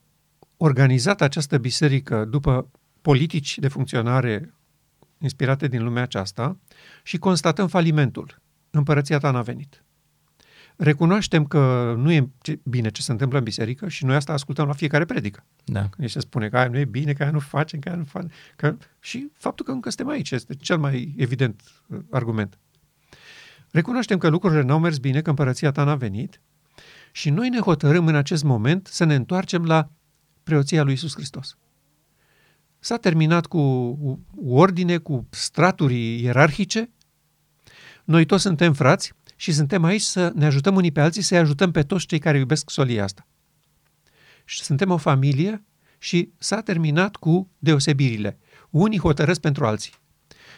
[0.57, 2.71] organizat această biserică după
[3.03, 4.55] politici de funcționare
[5.19, 6.57] inspirate din lumea aceasta
[7.03, 8.43] și constatăm falimentul.
[8.77, 9.85] Împărăția ta n-a venit.
[10.77, 12.31] Recunoaștem că nu e
[12.63, 15.45] bine ce se întâmplă în biserică și noi asta ascultăm la fiecare predică.
[15.65, 15.89] Da.
[15.89, 18.05] Când se spune că aia nu e bine, că aia nu facem, că aia nu
[18.05, 18.31] facem.
[18.57, 18.77] Că...
[19.01, 22.59] Și faptul că încă suntem aici este cel mai evident uh, argument.
[23.71, 26.41] Recunoaștem că lucrurile n-au mers bine, că împărăția ta n-a venit
[27.13, 29.91] și noi ne hotărâm în acest moment să ne întoarcem la
[30.43, 31.57] preoția lui Isus Hristos.
[32.79, 33.59] S-a terminat cu
[34.47, 36.91] ordine, cu straturi ierarhice.
[38.05, 41.71] Noi toți suntem frați și suntem aici să ne ajutăm unii pe alții, să-i ajutăm
[41.71, 43.27] pe toți cei care iubesc solia asta.
[44.45, 45.65] Și suntem o familie
[45.99, 48.39] și s-a terminat cu deosebirile.
[48.71, 49.93] Unii hotărăsc pentru alții.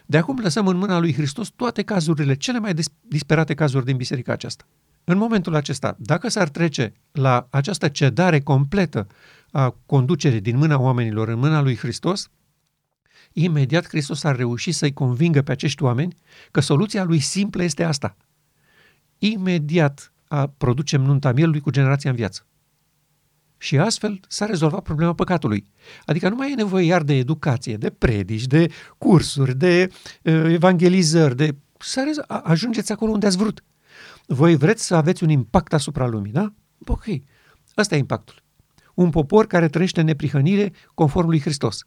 [0.06, 4.32] De acum lăsăm în mâna lui Hristos toate cazurile, cele mai disperate cazuri din biserica
[4.32, 4.66] aceasta.
[5.04, 9.06] În momentul acesta, dacă s-ar trece la această cedare completă
[9.50, 12.30] a conducerii din mâna oamenilor în mâna lui Hristos,
[13.38, 16.16] imediat Hristos ar reuși să-i convingă pe acești oameni
[16.50, 18.16] că soluția lui simplă este asta.
[19.18, 22.46] Imediat a, producem nunta mielului cu generația în viață.
[23.58, 25.66] Și astfel s-a rezolvat problema păcatului.
[26.04, 29.88] Adică nu mai e nevoie iar de educație, de predici, de cursuri, de
[30.22, 31.56] uh, evangelizări, de...
[31.78, 33.64] Să ajungeți acolo unde ați vrut.
[34.26, 36.52] Voi vreți să aveți un impact asupra lumii, da?
[36.86, 37.04] Ok.
[37.76, 38.42] Ăsta e impactul.
[38.94, 41.86] Un popor care trăiește în neprihănire conform lui Hristos.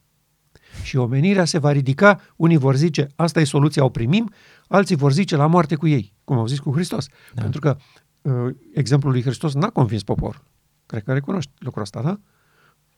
[0.84, 4.32] Și omenirea se va ridica, unii vor zice, asta e soluția, o primim,
[4.68, 7.08] alții vor zice, la moarte cu ei, cum au zis cu Hristos.
[7.34, 7.42] Da.
[7.42, 7.78] Pentru că
[8.22, 10.44] uh, exemplul lui Hristos n-a convins poporul.
[10.86, 12.20] Cred că recunoști lucrul ăsta, da?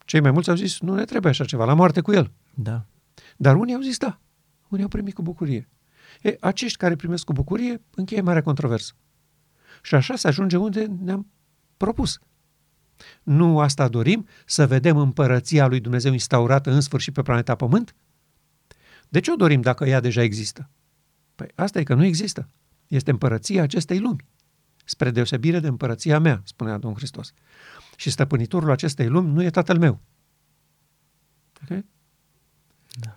[0.04, 2.32] Cei mai mulți au zis, nu ne trebuie așa ceva, la moarte cu el.
[2.54, 2.84] Da.
[3.36, 4.20] Dar unii au zis, da.
[4.68, 5.68] Unii au primit cu bucurie.
[6.22, 8.92] E, acești care primesc cu bucurie încheie marea controversă.
[9.82, 11.26] Și așa se ajunge unde ne-am
[11.76, 12.18] propus.
[13.22, 14.26] Nu asta dorim?
[14.46, 17.94] Să vedem împărăția lui Dumnezeu instaurată în sfârșit pe planeta Pământ?
[19.08, 20.70] De ce o dorim dacă ea deja există?
[21.34, 22.48] Păi asta e că nu există.
[22.86, 24.26] Este împărăția acestei lumi.
[24.84, 27.32] Spre deosebire de împărăția mea, spunea Domnul Hristos.
[27.96, 30.00] Și stăpânitorul acestei lumi nu e tatăl meu.
[31.62, 31.84] Okay?
[33.00, 33.16] Da.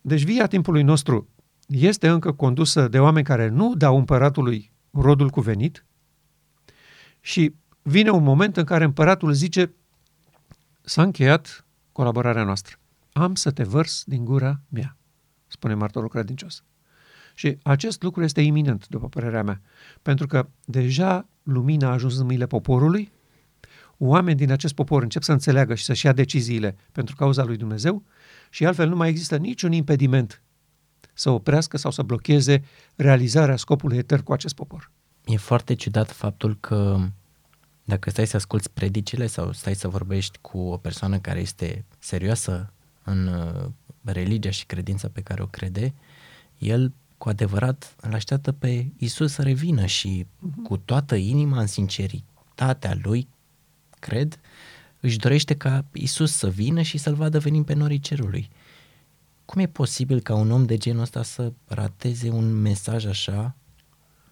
[0.00, 1.28] Deci via timpului nostru
[1.66, 5.86] este încă condusă de oameni care nu dau împăratului rodul cuvenit
[7.20, 7.54] și
[7.88, 9.74] vine un moment în care împăratul zice
[10.80, 12.76] s-a încheiat colaborarea noastră.
[13.12, 14.96] Am să te vărs din gura mea,
[15.46, 16.64] spune martorul credincios.
[17.34, 19.60] Și acest lucru este iminent, după părerea mea,
[20.02, 23.12] pentru că deja lumina a ajuns în mâinile poporului,
[23.98, 28.02] oameni din acest popor încep să înțeleagă și să-și ia deciziile pentru cauza lui Dumnezeu
[28.50, 30.42] și altfel nu mai există niciun impediment
[31.12, 32.64] să oprească sau să blocheze
[32.96, 34.90] realizarea scopului etern cu acest popor.
[35.24, 36.98] E foarte ciudat faptul că
[37.88, 42.72] dacă stai să asculți predicile sau stai să vorbești cu o persoană care este serioasă
[43.04, 43.70] în uh,
[44.02, 45.94] religia și credința pe care o crede,
[46.58, 50.62] el cu adevărat îl așteaptă pe Isus să revină și uh-huh.
[50.62, 53.28] cu toată inima, în sinceritatea lui,
[53.98, 54.40] cred,
[55.00, 58.50] își dorește ca Isus să vină și să-l vadă venind pe norii cerului.
[59.44, 63.56] Cum e posibil ca un om de genul ăsta să rateze un mesaj așa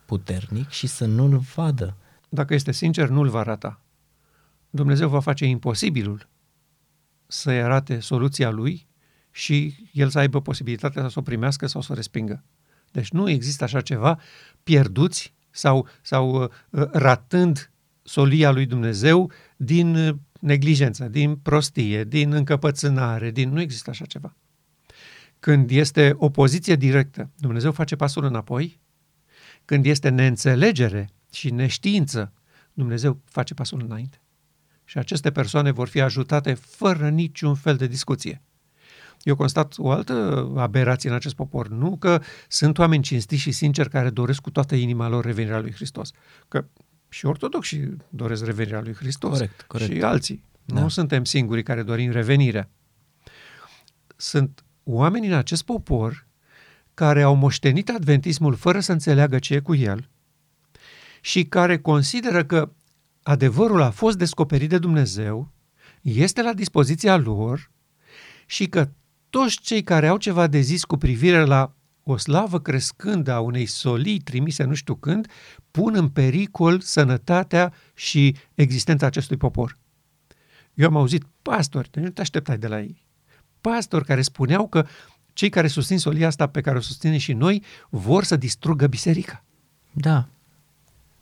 [0.07, 1.97] puternic și să nu-l vadă?
[2.35, 3.80] Dacă este sincer, nu-l va rata.
[4.70, 6.28] Dumnezeu va face imposibilul
[7.26, 8.87] să-i arate soluția lui
[9.30, 12.45] și el să aibă posibilitatea să o primească sau să o respingă.
[12.91, 14.20] Deci nu există așa ceva
[14.62, 16.51] pierduți sau, sau uh,
[16.93, 17.70] ratând
[18.03, 23.51] solia lui Dumnezeu din uh, neglijență, din prostie, din încăpățânare, din...
[23.51, 24.37] nu există așa ceva.
[25.41, 28.80] Când este opoziție directă, Dumnezeu face pasul înapoi.
[29.64, 32.32] Când este neînțelegere și neștiință,
[32.72, 34.18] Dumnezeu face pasul înainte.
[34.85, 38.43] Și aceste persoane vor fi ajutate fără niciun fel de discuție.
[39.22, 41.68] Eu constat o altă aberație în acest popor.
[41.68, 45.72] Nu că sunt oameni cinstiți și sinceri care doresc cu toată inima lor revenirea lui
[45.72, 46.11] Hristos.
[46.49, 46.64] Că
[47.09, 49.30] și ortodoxii doresc revenirea lui Hristos.
[49.30, 49.93] Corect, corect.
[49.93, 50.45] Și alții.
[50.64, 50.80] Da.
[50.80, 52.68] Nu suntem singurii care dorim revenirea.
[54.16, 56.26] Sunt oameni în acest popor
[56.95, 60.09] care au moștenit adventismul fără să înțeleagă ce e cu el
[61.25, 62.72] și care consideră că
[63.22, 65.53] adevărul a fost descoperit de Dumnezeu,
[66.03, 67.70] este la dispoziția lor
[68.47, 68.91] și că
[69.31, 73.66] toți cei care au ceva de zis cu privire la o slavă crescândă a unei
[73.66, 75.27] solii trimise nu știu când,
[75.70, 79.79] pun în pericol sănătatea și existența acestui popor.
[80.75, 83.05] Eu am auzit pastori, nu te așteptai de la ei,
[83.61, 84.87] pastori care spuneau că
[85.33, 89.45] cei care susțin solia asta pe care o susține și noi vor să distrugă biserica.
[89.93, 90.29] Da.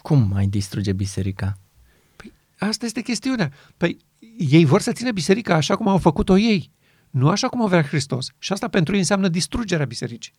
[0.03, 1.59] Cum mai distruge biserica?
[2.16, 3.53] Păi asta este chestiunea.
[3.76, 3.98] Păi
[4.38, 6.70] ei vor să țină biserica așa cum au făcut-o ei,
[7.11, 8.28] nu așa cum o vrea Hristos.
[8.38, 10.32] Și asta pentru ei înseamnă distrugerea bisericii.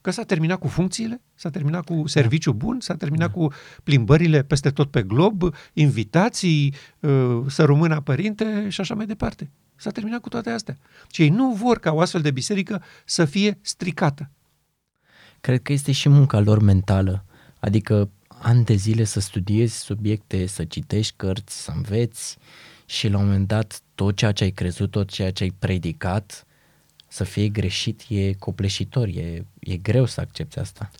[0.00, 3.34] Că s-a terminat cu funcțiile, s-a terminat cu serviciu bun, s-a terminat da.
[3.34, 3.52] cu
[3.82, 9.50] plimbările peste tot pe glob, invitații, uh, să rămână părinte și așa mai departe.
[9.76, 10.78] S-a terminat cu toate astea.
[11.10, 14.30] Și ei nu vor ca o astfel de biserică să fie stricată.
[15.40, 17.24] Cred că este și munca lor mentală.
[17.60, 18.10] Adică
[18.46, 22.38] ani de zile să studiezi subiecte, să citești cărți, să înveți
[22.84, 26.46] și la un moment dat tot ceea ce ai crezut, tot ceea ce ai predicat
[27.08, 30.90] să fie greșit e copleșitor, e, e greu să accepti asta.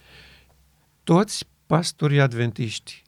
[1.05, 3.03] Toți pastorii adventiști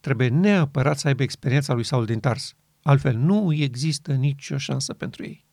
[0.00, 2.54] trebuie neapărat să aibă experiența lui Saul din Tars.
[2.82, 5.44] Altfel nu există nicio șansă pentru ei.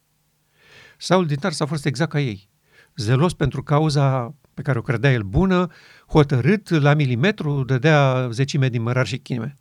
[0.98, 2.50] Saul din Tars a fost exact ca ei.
[2.96, 5.72] Zelos pentru cauza pe care o credea el bună,
[6.08, 9.58] hotărât la milimetru, dădea zecime din mărar și chime.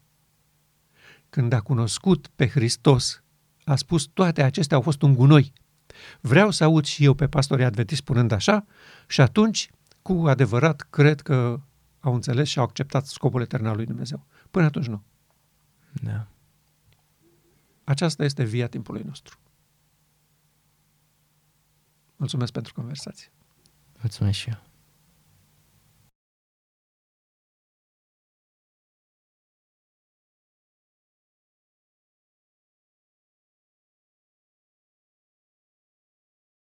[1.31, 3.23] Când a cunoscut pe Hristos,
[3.65, 5.53] a spus toate acestea au fost un gunoi.
[6.21, 8.67] Vreau să aud și eu pe pastorii adventiști spunând așa
[9.07, 9.71] și atunci,
[10.03, 11.61] cu adevărat, cred că
[12.01, 14.27] au înțeles și au acceptat scopul etern al lui Dumnezeu.
[14.51, 15.03] Până atunci nu.
[15.93, 16.27] Da.
[17.85, 19.39] Aceasta este via timpului nostru.
[22.17, 23.31] Mulțumesc pentru conversație.
[24.01, 24.68] Mulțumesc și eu.